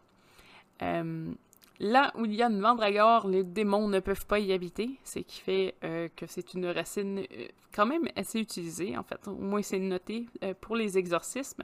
Euh, 0.82 1.32
Là 1.80 2.12
où 2.16 2.24
il 2.24 2.34
y 2.34 2.42
a 2.42 2.46
une 2.46 2.58
mandragore, 2.58 3.28
les 3.28 3.44
démons 3.44 3.88
ne 3.88 4.00
peuvent 4.00 4.26
pas 4.26 4.40
y 4.40 4.52
habiter, 4.52 4.98
ce 5.04 5.20
qui 5.20 5.40
fait 5.40 5.74
euh, 5.84 6.08
que 6.16 6.26
c'est 6.26 6.54
une 6.54 6.66
racine 6.66 7.20
euh, 7.20 7.46
quand 7.72 7.86
même 7.86 8.08
assez 8.16 8.40
utilisée, 8.40 8.96
en 8.96 9.04
fait. 9.04 9.28
Au 9.28 9.34
moins, 9.34 9.62
c'est 9.62 9.78
noté 9.78 10.26
euh, 10.42 10.54
pour 10.60 10.74
les 10.74 10.98
exorcismes. 10.98 11.62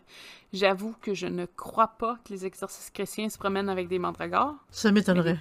J'avoue 0.53 0.95
que 1.01 1.15
je 1.15 1.27
ne 1.27 1.47
crois 1.47 1.89
pas 1.89 2.19
que 2.25 2.33
les 2.33 2.47
exorcistes 2.47 2.95
chrétiens 2.95 3.29
se 3.29 3.39
promènent 3.39 3.69
avec 3.69 3.89
des 3.89 3.99
mandragores. 3.99 4.55
Ça 4.71 4.93
m'étonnerait. 4.93 5.39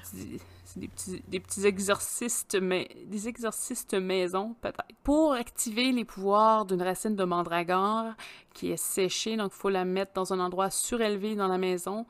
Des 0.76 0.88
petits, 0.88 1.24
des 1.28 1.40
petits 1.40 1.66
exorcistes, 1.66 2.58
mais 2.60 2.90
des 3.06 3.28
exorcistes 3.28 3.94
maison, 3.94 4.56
peut-être. 4.62 4.82
Pour 5.04 5.34
activer 5.34 5.92
les 5.92 6.04
pouvoirs 6.04 6.66
d'une 6.66 6.82
racine 6.82 7.16
de 7.16 7.24
mandragore 7.24 8.14
qui 8.54 8.72
est 8.72 8.78
séchée, 8.78 9.36
donc 9.38 9.52
il 9.54 9.60
faut 9.60 9.70
la 9.70 9.86
mettre 9.86 10.14
dans 10.14 10.34
un 10.34 10.40
endroit 10.40 10.70
surélevé 10.70 11.36
dans 11.36 11.48
la 11.48 11.58
maison 11.58 12.06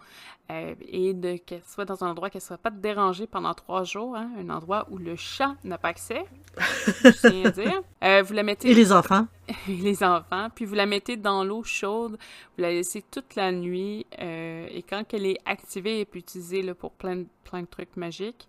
euh, 0.51 0.75
et 0.87 1.13
de 1.13 1.37
qu'elle 1.37 1.63
soit 1.65 1.85
dans 1.85 2.03
un 2.03 2.09
endroit 2.09 2.29
qu'elle 2.29 2.41
ne 2.41 2.47
soit 2.47 2.57
pas 2.57 2.69
dérangée 2.69 3.27
pendant 3.27 3.53
trois 3.53 3.83
jours, 3.83 4.15
hein, 4.15 4.29
un 4.37 4.49
endroit 4.49 4.87
où 4.91 4.97
le 4.97 5.15
chat 5.15 5.55
n'a 5.63 5.77
pas 5.77 5.89
accès. 5.89 6.25
je 6.57 7.09
tiens 7.09 7.45
à 7.45 7.51
dire. 7.51 7.81
Euh, 8.03 8.21
vous 8.21 8.33
la 8.33 8.43
mettez. 8.43 8.69
Et 8.69 8.73
les 8.73 8.91
enfants? 8.91 9.27
les 9.67 10.03
enfants. 10.03 10.49
Puis 10.53 10.65
vous 10.65 10.75
la 10.75 10.85
mettez 10.85 11.17
dans 11.17 11.43
l'eau 11.43 11.63
chaude. 11.63 12.17
Vous 12.57 12.61
la 12.61 12.71
laissez 12.71 13.03
toute 13.09 13.35
la 13.35 13.51
nuit. 13.51 14.05
Euh, 14.19 14.67
et 14.69 14.83
quand 14.83 15.03
elle 15.13 15.25
est 15.25 15.39
activée, 15.45 16.01
elle 16.01 16.05
peut 16.05 16.19
utiliser 16.19 16.61
là, 16.61 16.73
pour 16.75 16.91
plein 16.91 17.17
de, 17.17 17.25
plein 17.43 17.61
de 17.61 17.67
trucs 17.67 17.95
magiques. 17.97 18.47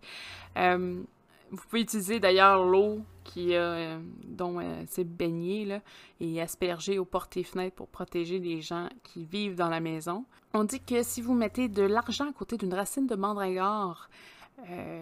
Vous 1.54 1.62
pouvez 1.68 1.83
utiliser 1.83 2.18
d'ailleurs 2.18 2.64
l'eau 2.64 3.02
qui 3.22 3.54
euh, 3.54 3.98
dont 4.24 4.59
euh, 4.59 4.83
c'est 4.88 5.04
baigné 5.04 5.80
et 6.20 6.40
asperger 6.40 6.98
aux 6.98 7.04
portes 7.04 7.37
et 7.37 7.44
fenêtres 7.44 7.76
pour 7.76 7.87
protéger 7.87 8.40
les 8.40 8.61
gens 8.61 8.88
qui 9.04 9.24
vivent 9.24 9.54
dans 9.54 9.68
la 9.68 9.78
maison. 9.78 10.24
On 10.52 10.64
dit 10.64 10.80
que 10.80 11.04
si 11.04 11.22
vous 11.22 11.35
mettez 11.35 11.68
de 11.68 11.83
l'argent 11.83 12.28
à 12.28 12.33
côté 12.33 12.57
d'une 12.57 12.74
racine 12.74 13.07
de 13.07 13.14
mandragore, 13.14 14.09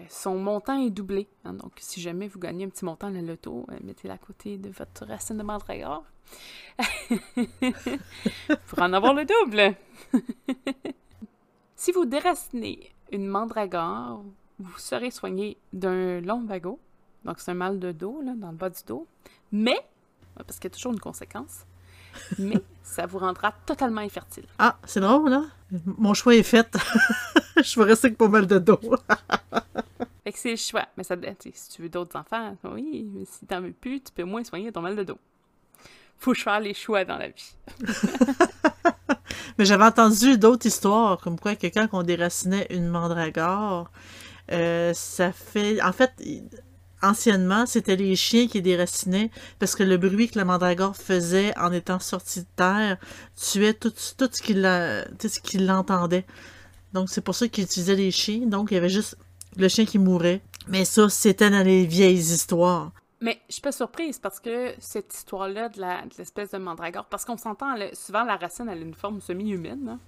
son 0.09 0.37
montant 0.37 0.79
est 0.79 0.89
doublé. 0.89 1.27
Hein. 1.45 1.53
donc, 1.53 1.73
si 1.77 2.01
jamais 2.01 2.27
vous 2.27 2.39
gagnez 2.39 2.65
un 2.65 2.69
petit 2.69 2.85
montant 2.85 3.07
à 3.07 3.11
la 3.11 3.21
loto, 3.21 3.65
mettez-le 3.83 4.13
à 4.13 4.17
côté 4.17 4.57
de 4.57 4.69
votre 4.69 5.05
racine 5.05 5.37
de 5.37 5.43
mandragore. 5.43 6.03
pour 8.67 8.81
en 8.81 8.93
avoir 8.93 9.13
le 9.13 9.25
double. 9.25 9.75
si 11.75 11.91
vous 11.91 12.05
déracinez 12.05 12.91
une 13.11 13.27
mandragore, 13.27 14.23
vous 14.59 14.77
serez 14.77 15.11
soigné 15.11 15.57
d'un 15.71 16.19
lumbago. 16.19 16.79
Donc, 17.25 17.39
c'est 17.39 17.51
un 17.51 17.55
mal 17.55 17.79
de 17.79 17.91
dos, 17.91 18.21
là, 18.21 18.33
dans 18.35 18.51
le 18.51 18.57
bas 18.57 18.69
du 18.69 18.81
dos. 18.85 19.07
Mais, 19.51 19.79
parce 20.35 20.57
qu'il 20.59 20.65
y 20.65 20.73
a 20.73 20.75
toujours 20.75 20.93
une 20.93 20.99
conséquence, 20.99 21.65
mais 22.39 22.61
ça 22.83 23.05
vous 23.05 23.19
rendra 23.19 23.51
totalement 23.65 24.01
infertile. 24.01 24.45
Ah, 24.59 24.77
c'est 24.85 24.99
drôle, 24.99 25.29
là. 25.29 25.43
Mon 25.85 26.13
choix 26.13 26.35
est 26.35 26.43
fait. 26.43 26.77
je 27.63 27.79
vais 27.79 27.85
rester 27.85 28.07
avec 28.07 28.17
pas 28.17 28.27
mal 28.27 28.45
de 28.45 28.59
dos. 28.59 28.79
fait 30.23 30.31
que 30.31 30.39
c'est 30.39 30.51
le 30.51 30.57
choix. 30.57 30.85
Mais 30.97 31.03
ça, 31.03 31.15
si 31.53 31.69
tu 31.69 31.81
veux 31.81 31.89
d'autres 31.89 32.17
enfants, 32.17 32.55
oui, 32.65 33.09
mais 33.13 33.25
si 33.25 33.45
t'en 33.45 33.61
veux 33.61 33.71
plus, 33.71 34.01
tu 34.01 34.11
peux 34.13 34.23
moins 34.23 34.43
soigner 34.43 34.71
ton 34.71 34.81
mal 34.81 34.95
de 34.95 35.03
dos. 35.03 35.17
Faut 36.17 36.35
faire 36.35 36.59
les 36.59 36.73
choix 36.73 37.03
dans 37.03 37.17
la 37.17 37.29
vie. 37.29 37.55
mais 39.57 39.65
j'avais 39.65 39.85
entendu 39.85 40.37
d'autres 40.37 40.67
histoires, 40.67 41.17
comme 41.19 41.39
quoi 41.39 41.55
que 41.55 41.67
quand 41.67 41.87
on 41.93 42.03
déracinait 42.03 42.67
une 42.69 42.87
mandragore, 42.87 43.89
euh, 44.51 44.93
ça 44.93 45.31
fait... 45.31 45.81
En 45.81 45.91
fait, 45.91 46.11
anciennement, 47.03 47.65
c'était 47.65 47.95
les 47.95 48.15
chiens 48.15 48.47
qui 48.47 48.61
déracinaient 48.61 49.29
parce 49.59 49.75
que 49.75 49.83
le 49.83 49.97
bruit 49.97 50.29
que 50.29 50.39
la 50.39 50.45
mandragore 50.45 50.95
faisait 50.95 51.57
en 51.57 51.71
étant 51.71 51.99
sortie 51.99 52.41
de 52.41 52.47
terre 52.55 52.97
tuait 53.35 53.73
tout, 53.73 53.91
tout 54.17 54.29
ce 54.31 55.39
qu'il 55.39 55.65
l'entendait. 55.65 56.25
Donc, 56.93 57.09
c'est 57.09 57.21
pour 57.21 57.35
ça 57.35 57.47
qu'ils 57.47 57.65
utilisaient 57.65 57.95
les 57.95 58.11
chiens. 58.11 58.45
Donc, 58.45 58.71
il 58.71 58.75
y 58.75 58.77
avait 58.77 58.89
juste 58.89 59.17
le 59.57 59.67
chien 59.67 59.85
qui 59.85 59.99
mourait. 59.99 60.41
Mais 60.67 60.85
ça, 60.85 61.09
c'était 61.09 61.49
dans 61.49 61.65
les 61.65 61.85
vieilles 61.85 62.17
histoires. 62.17 62.91
Mais 63.21 63.39
je 63.47 63.53
suis 63.53 63.61
pas 63.61 63.71
surprise 63.71 64.19
parce 64.19 64.39
que 64.39 64.73
cette 64.79 65.13
histoire-là 65.13 65.69
de 65.69 65.81
l'espèce 66.17 66.51
de, 66.51 66.57
mandragore, 66.57 67.05
parce 67.05 67.23
qu'on 67.23 67.37
s'entend, 67.37 67.75
souvent 67.93 68.23
la 68.25 68.35
racine, 68.35 68.67
elle 68.69 68.79
a 68.79 68.81
une 68.81 68.93
forme 68.93 69.21
semi-humaine, 69.21 69.87
hein, 69.87 69.99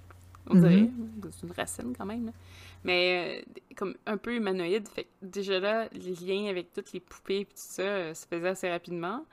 on 0.50 0.54
dirait. 0.56 0.90
C'est 1.30 1.46
une 1.46 1.52
racine 1.52 1.94
quand 1.96 2.06
même 2.06 2.32
mais 2.86 3.42
euh, 3.42 3.60
comme 3.76 3.94
un 4.06 4.16
peu 4.16 4.34
humanoïde. 4.34 4.88
Fait 4.88 5.08
déjà 5.20 5.58
là, 5.58 5.88
les 5.92 6.14
liens 6.14 6.48
avec 6.48 6.72
toutes 6.72 6.92
les 6.92 7.00
poupées 7.00 7.40
et 7.40 7.44
tout 7.44 7.52
ça 7.56 7.82
euh, 7.82 8.14
se 8.14 8.26
faisaient 8.26 8.48
assez 8.48 8.70
rapidement. 8.70 9.26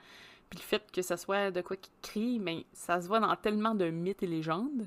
Puis 0.50 0.58
le 0.58 0.64
fait 0.64 0.82
que 0.92 1.02
ça 1.02 1.16
soit 1.16 1.50
de 1.50 1.60
quoi 1.60 1.76
qui 1.76 1.90
crie, 2.02 2.38
mais 2.40 2.56
ben, 2.56 2.62
ça 2.72 3.00
se 3.00 3.08
voit 3.08 3.20
dans 3.20 3.34
tellement 3.36 3.74
de 3.74 3.88
mythes 3.90 4.22
et 4.22 4.26
légendes 4.26 4.86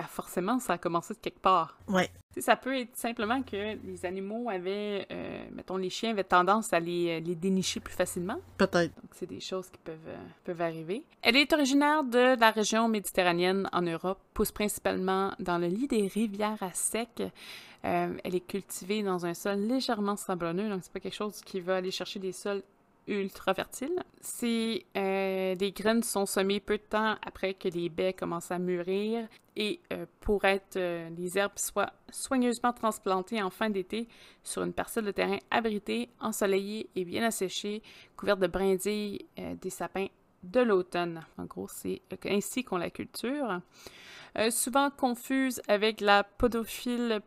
forcément, 0.00 0.58
ça 0.58 0.74
a 0.74 0.78
commencé 0.78 1.12
de 1.14 1.18
quelque 1.18 1.40
part. 1.40 1.78
Ouais. 1.88 2.10
ça 2.38 2.56
peut 2.56 2.78
être 2.78 2.96
simplement 2.96 3.42
que 3.42 3.76
les 3.84 4.06
animaux 4.06 4.48
avaient, 4.48 5.06
euh, 5.10 5.44
mettons, 5.52 5.76
les 5.76 5.90
chiens 5.90 6.10
avaient 6.10 6.24
tendance 6.24 6.72
à 6.72 6.80
les, 6.80 7.20
les 7.20 7.34
dénicher 7.34 7.80
plus 7.80 7.94
facilement. 7.94 8.38
Peut-être. 8.56 8.94
Donc, 8.94 9.10
c'est 9.12 9.26
des 9.26 9.40
choses 9.40 9.68
qui 9.68 9.78
peuvent, 9.84 9.98
euh, 10.08 10.16
peuvent 10.44 10.62
arriver. 10.62 11.04
Elle 11.20 11.36
est 11.36 11.52
originaire 11.52 12.04
de 12.04 12.38
la 12.40 12.50
région 12.50 12.88
méditerranéenne 12.88 13.68
en 13.72 13.82
Europe, 13.82 14.18
pousse 14.32 14.52
principalement 14.52 15.32
dans 15.38 15.58
le 15.58 15.66
lit 15.66 15.88
des 15.88 16.06
rivières 16.06 16.62
à 16.62 16.72
sec. 16.72 17.22
Euh, 17.84 18.16
elle 18.22 18.34
est 18.34 18.46
cultivée 18.46 19.02
dans 19.02 19.26
un 19.26 19.34
sol 19.34 19.58
légèrement 19.58 20.16
sablonneux, 20.16 20.68
donc 20.68 20.80
c'est 20.82 20.92
pas 20.92 21.00
quelque 21.00 21.16
chose 21.16 21.40
qui 21.40 21.60
va 21.60 21.76
aller 21.76 21.90
chercher 21.90 22.20
des 22.20 22.32
sols 22.32 22.62
ultra 23.06 23.54
fertile. 23.54 24.02
Si 24.20 24.84
euh, 24.96 25.54
les 25.54 25.72
graines 25.72 26.02
sont 26.02 26.26
semées 26.26 26.60
peu 26.60 26.78
de 26.78 26.82
temps 26.82 27.16
après 27.26 27.54
que 27.54 27.68
les 27.68 27.88
baies 27.88 28.12
commencent 28.12 28.50
à 28.50 28.58
mûrir 28.58 29.26
et 29.56 29.80
euh, 29.92 30.06
pour 30.20 30.44
être 30.44 30.76
euh, 30.76 31.08
les 31.16 31.36
herbes 31.36 31.52
soient 31.56 31.92
soigneusement 32.10 32.72
transplantées 32.72 33.42
en 33.42 33.50
fin 33.50 33.70
d'été 33.70 34.08
sur 34.42 34.62
une 34.62 34.72
parcelle 34.72 35.04
de 35.04 35.10
terrain 35.10 35.38
abritée, 35.50 36.10
ensoleillée 36.20 36.88
et 36.94 37.04
bien 37.04 37.24
asséchée, 37.24 37.82
couverte 38.16 38.40
de 38.40 38.46
brindilles 38.46 39.26
des 39.60 39.70
sapins 39.70 40.06
de 40.42 40.60
l'automne. 40.60 41.24
En 41.38 41.44
gros, 41.44 41.68
c'est 41.68 42.02
ainsi 42.24 42.64
qu'on 42.64 42.76
la 42.76 42.90
culture. 42.90 43.60
souvent 44.50 44.90
confuse 44.90 45.60
avec 45.68 46.00
la 46.00 46.24
podophile 46.24 47.20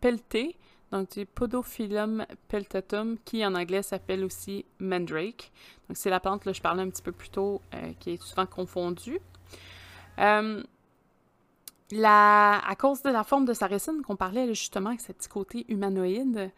pelletée, 0.00 0.56
donc 0.92 1.10
du 1.12 1.24
Podophyllum 1.24 2.26
peltatum, 2.48 3.16
qui 3.24 3.44
en 3.44 3.54
anglais 3.54 3.82
s'appelle 3.82 4.24
aussi 4.24 4.66
mandrake. 4.78 5.50
Donc 5.88 5.96
c'est 5.96 6.10
la 6.10 6.20
plante, 6.20 6.44
là, 6.44 6.52
je 6.52 6.60
parlais 6.60 6.82
un 6.82 6.90
petit 6.90 7.02
peu 7.02 7.12
plus 7.12 7.30
tôt, 7.30 7.62
euh, 7.74 7.92
qui 7.98 8.10
est 8.10 8.22
souvent 8.22 8.46
confondue. 8.46 9.18
Euh, 10.20 10.62
à 12.04 12.74
cause 12.78 13.02
de 13.02 13.10
la 13.10 13.24
forme 13.24 13.46
de 13.46 13.54
sa 13.54 13.66
racine 13.66 14.02
qu'on 14.02 14.16
parlait 14.16 14.48
justement 14.48 14.90
avec 14.90 15.00
ce 15.00 15.12
petit 15.12 15.28
côté 15.28 15.64
humanoïde, 15.68 16.50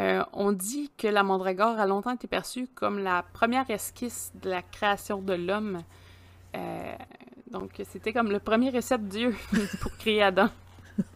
euh, 0.00 0.24
on 0.32 0.52
dit 0.52 0.90
que 0.98 1.06
la 1.06 1.22
mandragore 1.22 1.78
a 1.78 1.86
longtemps 1.86 2.12
été 2.12 2.26
perçue 2.26 2.66
comme 2.74 2.98
la 2.98 3.24
première 3.32 3.70
esquisse 3.70 4.32
de 4.42 4.50
la 4.50 4.62
création 4.62 5.22
de 5.22 5.34
l'homme. 5.34 5.82
donc 7.50 7.80
c'était 7.88 8.12
comme 8.12 8.30
le 8.30 8.40
premier 8.40 8.74
essai 8.76 8.98
de 8.98 9.06
Dieu 9.06 9.36
pour 9.80 9.96
créer 9.96 10.22
Adam. 10.22 10.48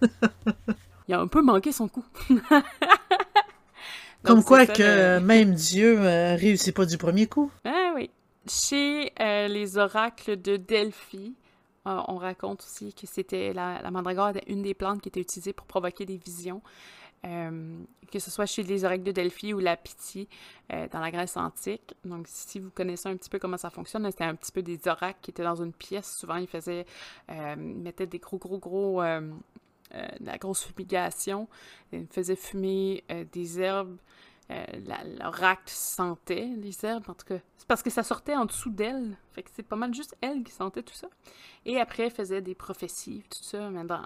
il 1.09 1.15
a 1.15 1.21
un 1.21 1.27
peu 1.27 1.43
manqué 1.43 1.73
son 1.73 1.89
coup. 1.89 2.05
Comme 4.25 4.43
quoi 4.43 4.67
que 4.67 5.19
même 5.21 5.55
Dieu 5.55 5.99
euh, 6.01 6.35
réussit 6.37 6.75
pas 6.75 6.87
du 6.87 6.99
premier 6.99 7.27
coup. 7.27 7.51
Ah 7.65 7.93
oui. 7.95 8.11
Chez 8.49 9.13
euh, 9.21 9.49
les 9.49 9.79
oracles 9.79 10.41
de 10.41 10.57
Delphi, 10.57 11.35
euh, 11.87 12.01
on 12.09 12.17
raconte 12.17 12.63
aussi 12.63 12.93
que 12.95 13.07
c'était 13.07 13.53
la, 13.53 13.81
la, 13.83 13.91
mandragore 13.91 14.31
était 14.31 14.51
une 14.51 14.63
des 14.63 14.75
plantes 14.75 15.03
qui 15.03 15.09
était 15.09 15.21
utilisée 15.21 15.53
pour 15.53 15.67
provoquer 15.67 16.07
des 16.07 16.17
visions. 16.17 16.63
que 17.23 18.19
ce 18.19 18.31
soit 18.31 18.47
chez 18.47 18.63
les 18.63 18.85
oracles 18.85 19.03
de 19.03 19.13
Delphi 19.13 19.55
ou 19.55 19.59
la 19.59 19.77
Pythie 19.77 20.29
dans 20.69 21.01
la 21.01 21.11
Grèce 21.11 21.39
antique. 21.39 21.95
Donc, 22.05 22.27
si 22.29 22.59
vous 22.59 22.71
connaissez 22.71 23.09
un 23.09 23.17
petit 23.17 23.31
peu 23.31 23.39
comment 23.39 23.57
ça 23.57 23.71
fonctionne, 23.71 24.05
c'était 24.11 24.25
un 24.25 24.35
petit 24.35 24.53
peu 24.53 24.63
des 24.63 24.79
oracles 24.87 25.21
qui 25.23 25.31
étaient 25.31 25.43
dans 25.43 25.63
une 25.63 25.73
pièce. 25.73 26.19
Souvent, 26.19 26.37
ils 26.37 26.47
faisaient, 26.47 26.85
ils 27.31 27.57
mettaient 27.57 28.07
des 28.07 28.19
gros, 28.19 28.37
gros, 28.37 28.59
gros 28.59 29.03
euh, 29.95 30.07
la 30.21 30.39
grosse 30.39 30.65
fumigation. 30.65 31.49
Elle 31.93 32.07
faisait 32.11 32.37
fumer 32.37 33.05
euh, 33.11 33.25
des 33.33 33.61
herbes. 33.61 33.97
Euh, 34.51 34.65
L'oracle 35.21 35.63
sentait 35.67 36.51
les 36.57 36.85
herbes, 36.85 37.09
en 37.09 37.15
tout 37.15 37.27
cas. 37.27 37.39
C'est 37.57 37.67
parce 37.67 37.83
que 37.83 37.91
ça 37.91 38.03
sortait 38.03 38.37
en 38.37 38.45
dessous 38.45 38.71
d'elle. 38.71 39.17
Fait 39.33 39.43
que 39.43 39.51
c'est 39.55 39.63
pas 39.63 39.77
mal 39.77 39.95
juste 39.95 40.17
elle 40.21 40.43
qui 40.43 40.53
sentait 40.53 40.83
tout 40.83 40.95
ça. 40.95 41.09
Et 41.65 41.81
après, 41.81 42.05
elle 42.05 42.11
faisait 42.11 42.43
des 42.43 42.55
prophéties, 42.55 43.25
tout 43.31 43.43
ça, 43.43 43.71
mais 43.71 43.85
dans, 43.85 44.03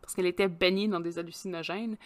parce 0.00 0.14
qu'elle 0.14 0.26
était 0.26 0.48
baignée 0.48 0.88
dans 0.88 1.00
des 1.00 1.18
hallucinogènes. 1.18 1.96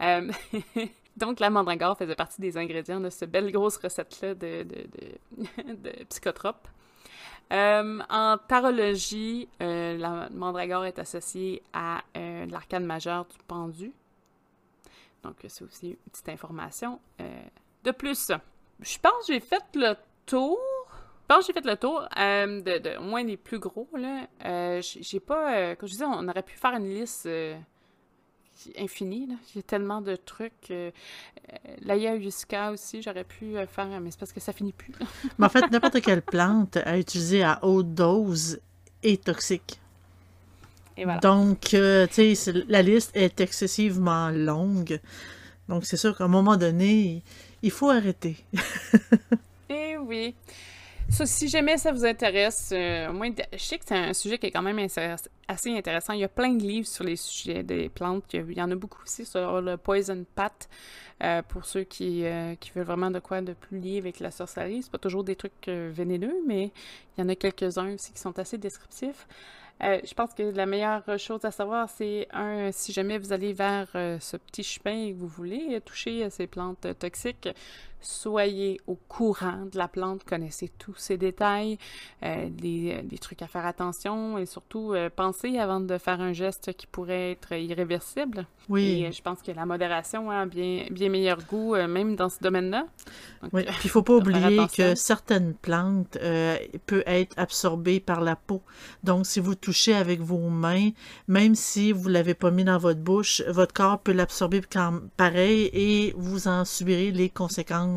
Donc, 1.16 1.38
la 1.38 1.50
mandragore 1.50 1.96
faisait 1.96 2.16
partie 2.16 2.40
des 2.40 2.56
ingrédients 2.56 3.00
de 3.00 3.10
cette 3.10 3.30
belle 3.30 3.52
grosse 3.52 3.76
recette-là 3.76 4.34
de, 4.34 4.64
de, 4.64 4.86
de, 4.88 5.74
de 5.74 6.04
psychotrope. 6.04 6.66
Euh, 7.52 8.00
en 8.08 8.38
tarologie, 8.48 9.48
euh, 9.62 9.96
la 9.98 10.28
mandragore 10.30 10.86
est 10.86 10.98
associée 10.98 11.62
à 11.72 12.02
euh, 12.16 12.46
l'arcane 12.46 12.84
majeur 12.84 13.26
du 13.26 13.36
pendu. 13.46 13.92
Donc, 15.22 15.36
c'est 15.48 15.64
aussi 15.64 15.90
une 15.90 16.10
petite 16.10 16.28
information. 16.28 17.00
de 17.18 17.90
plus, 17.90 18.30
je 18.80 18.98
pense 18.98 19.26
que 19.26 19.32
j'ai 19.32 19.40
fait 19.40 19.64
le 19.74 19.94
tour. 20.26 20.58
Je 21.22 21.26
pense 21.34 21.46
que 21.46 21.46
j'ai 21.46 21.52
fait 21.54 21.66
le 21.66 21.76
tour 21.76 22.02
de, 22.14 22.78
de, 22.78 22.98
au 22.98 23.04
moins 23.04 23.24
des 23.24 23.38
plus 23.38 23.58
gros. 23.58 23.88
Là. 23.94 24.26
j'ai 24.80 25.20
pas. 25.20 25.74
comme 25.76 25.88
je 25.88 25.92
disais, 25.94 26.04
on 26.04 26.28
aurait 26.28 26.42
pu 26.42 26.56
faire 26.56 26.74
une 26.74 26.88
liste 26.88 27.26
infini. 28.78 29.28
J'ai 29.54 29.62
tellement 29.62 30.00
de 30.00 30.16
trucs. 30.16 30.70
Euh, 30.70 30.90
jusqu'à 32.20 32.70
aussi, 32.70 33.02
j'aurais 33.02 33.24
pu 33.24 33.56
euh, 33.56 33.66
faire, 33.66 34.00
mais 34.00 34.10
c'est 34.10 34.18
parce 34.18 34.32
que 34.32 34.40
ça 34.40 34.52
finit 34.52 34.72
plus. 34.72 34.92
mais 35.38 35.46
en 35.46 35.48
fait, 35.48 35.70
n'importe 35.70 36.00
quelle 36.00 36.22
plante 36.22 36.76
à 36.78 36.98
utiliser 36.98 37.42
à 37.42 37.58
haute 37.62 37.94
dose 37.94 38.60
est 39.02 39.24
toxique. 39.24 39.80
Et 40.96 41.04
voilà. 41.04 41.20
Donc, 41.20 41.74
euh, 41.74 42.06
tu 42.06 42.34
sais, 42.34 42.52
la 42.68 42.82
liste 42.82 43.10
est 43.14 43.40
excessivement 43.40 44.30
longue. 44.30 45.00
Donc, 45.68 45.84
c'est 45.84 45.96
sûr 45.96 46.16
qu'à 46.16 46.24
un 46.24 46.28
moment 46.28 46.56
donné, 46.56 47.22
il 47.62 47.70
faut 47.70 47.90
arrêter. 47.90 48.36
Eh 49.70 49.96
oui 49.96 50.34
si 51.10 51.48
jamais 51.48 51.76
ça 51.76 51.92
vous 51.92 52.04
intéresse, 52.04 52.70
euh, 52.72 53.12
moi, 53.12 53.28
je 53.52 53.58
sais 53.58 53.78
que 53.78 53.84
c'est 53.86 53.96
un 53.96 54.12
sujet 54.12 54.38
qui 54.38 54.46
est 54.46 54.50
quand 54.50 54.62
même 54.62 54.78
assez 54.78 55.76
intéressant. 55.76 56.12
Il 56.12 56.20
y 56.20 56.24
a 56.24 56.28
plein 56.28 56.52
de 56.52 56.62
livres 56.62 56.86
sur 56.86 57.04
les 57.04 57.16
sujets 57.16 57.62
des 57.62 57.88
plantes. 57.88 58.24
Il 58.32 58.52
y 58.52 58.62
en 58.62 58.70
a 58.70 58.74
beaucoup 58.74 59.02
aussi 59.02 59.24
sur 59.24 59.60
le 59.60 59.76
poison 59.76 60.24
pat 60.34 60.68
euh, 61.22 61.42
pour 61.42 61.64
ceux 61.64 61.84
qui, 61.84 62.24
euh, 62.24 62.54
qui, 62.56 62.70
veulent 62.72 62.84
vraiment 62.84 63.10
de 63.10 63.18
quoi 63.18 63.40
de 63.40 63.52
plus 63.52 63.78
lié 63.78 63.98
avec 63.98 64.20
la 64.20 64.30
sorcellerie. 64.30 64.82
C'est 64.82 64.92
pas 64.92 64.98
toujours 64.98 65.24
des 65.24 65.36
trucs 65.36 65.68
vénéneux, 65.68 66.36
mais 66.46 66.72
il 67.16 67.20
y 67.20 67.22
en 67.22 67.28
a 67.28 67.34
quelques-uns 67.34 67.94
aussi 67.94 68.12
qui 68.12 68.20
sont 68.20 68.38
assez 68.38 68.58
descriptifs. 68.58 69.26
je 69.80 70.14
pense 70.14 70.34
que 70.34 70.42
la 70.42 70.66
meilleure 70.66 71.04
chose 71.18 71.44
à 71.44 71.50
savoir, 71.50 71.88
c'est 71.90 72.26
un, 72.32 72.72
si 72.72 72.92
jamais 72.92 73.18
vous 73.18 73.32
allez 73.32 73.52
vers 73.52 73.88
ce 73.92 74.36
petit 74.36 74.64
chemin 74.64 75.06
et 75.06 75.12
que 75.12 75.18
vous 75.18 75.28
voulez 75.28 75.80
toucher 75.84 76.28
ces 76.30 76.46
plantes 76.46 76.86
toxiques, 76.98 77.48
soyez 78.04 78.80
au 78.86 78.94
courant 78.94 79.66
de 79.70 79.78
la 79.78 79.88
plante, 79.88 80.24
connaissez 80.24 80.70
tous 80.78 80.94
ces 80.96 81.16
détails, 81.16 81.78
euh, 82.22 82.48
des, 82.50 83.02
des, 83.02 83.18
trucs 83.18 83.42
à 83.42 83.46
faire 83.46 83.66
attention 83.66 84.38
et 84.38 84.46
surtout 84.46 84.92
euh, 84.92 85.10
pensez 85.14 85.58
avant 85.58 85.80
de 85.80 85.98
faire 85.98 86.20
un 86.20 86.32
geste 86.32 86.72
qui 86.74 86.86
pourrait 86.86 87.32
être 87.32 87.52
irréversible. 87.52 88.46
Oui. 88.68 89.00
Et 89.00 89.06
euh, 89.06 89.12
je 89.12 89.22
pense 89.22 89.42
que 89.42 89.52
la 89.52 89.66
modération 89.66 90.30
a 90.30 90.46
bien, 90.46 90.86
bien 90.90 91.08
meilleur 91.08 91.38
goût, 91.44 91.74
euh, 91.74 91.86
même 91.86 92.16
dans 92.16 92.28
ce 92.28 92.40
domaine-là. 92.40 92.86
Oui, 93.52 93.62
euh, 93.62 93.64
puis 93.64 93.80
il 93.84 93.90
faut 93.90 94.02
pas 94.02 94.14
faut 94.14 94.24
faire 94.24 94.36
oublier 94.46 94.66
que 94.74 94.94
certaines 94.94 95.54
plantes 95.54 96.16
euh, 96.22 96.56
peuvent 96.86 97.02
être 97.06 97.34
absorbées 97.36 98.00
par 98.00 98.20
la 98.20 98.36
peau. 98.36 98.62
Donc, 99.02 99.26
si 99.26 99.40
vous 99.40 99.54
touchez 99.54 99.94
avec 99.94 100.20
vos 100.20 100.48
mains, 100.48 100.90
même 101.28 101.54
si 101.54 101.92
vous 101.92 102.08
l'avez 102.08 102.34
pas 102.34 102.50
mis 102.50 102.64
dans 102.64 102.78
votre 102.78 103.00
bouche, 103.00 103.42
votre 103.48 103.74
corps 103.74 103.98
peut 103.98 104.12
l'absorber 104.12 104.62
quand 104.70 105.00
pareil 105.16 105.70
et 105.72 106.14
vous 106.16 106.48
en 106.48 106.64
subirez 106.64 107.10
les 107.10 107.28
conséquences 107.28 107.93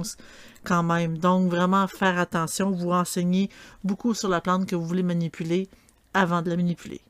quand 0.64 0.84
même. 0.84 1.18
Donc, 1.18 1.50
vraiment 1.50 1.88
faire 1.88 2.20
attention, 2.20 2.72
vous 2.72 2.90
renseignez 2.90 3.50
beaucoup 3.84 4.14
sur 4.14 4.30
la 4.30 4.42
plante 4.42 4.66
que 4.68 4.76
vous 4.76 4.86
voulez 4.86 5.04
manipuler 5.04 5.70
avant 6.14 6.42
de 6.42 6.50
la 6.50 6.56
manipuler. 6.56 7.02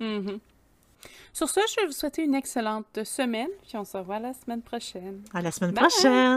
Mhm. 0.00 0.38
Sur 1.32 1.48
ce, 1.48 1.60
je 1.70 1.80
vais 1.80 1.86
vous 1.86 1.92
souhaiter 1.92 2.24
une 2.24 2.34
excellente 2.34 3.04
semaine, 3.04 3.48
puis 3.62 3.76
on 3.76 3.84
se 3.84 3.96
revoit 3.96 4.18
la 4.18 4.32
semaine 4.34 4.62
prochaine. 4.62 5.22
À 5.32 5.40
la 5.42 5.52
semaine 5.52 5.72
Bye! 5.72 5.86
prochaine! 5.88 6.36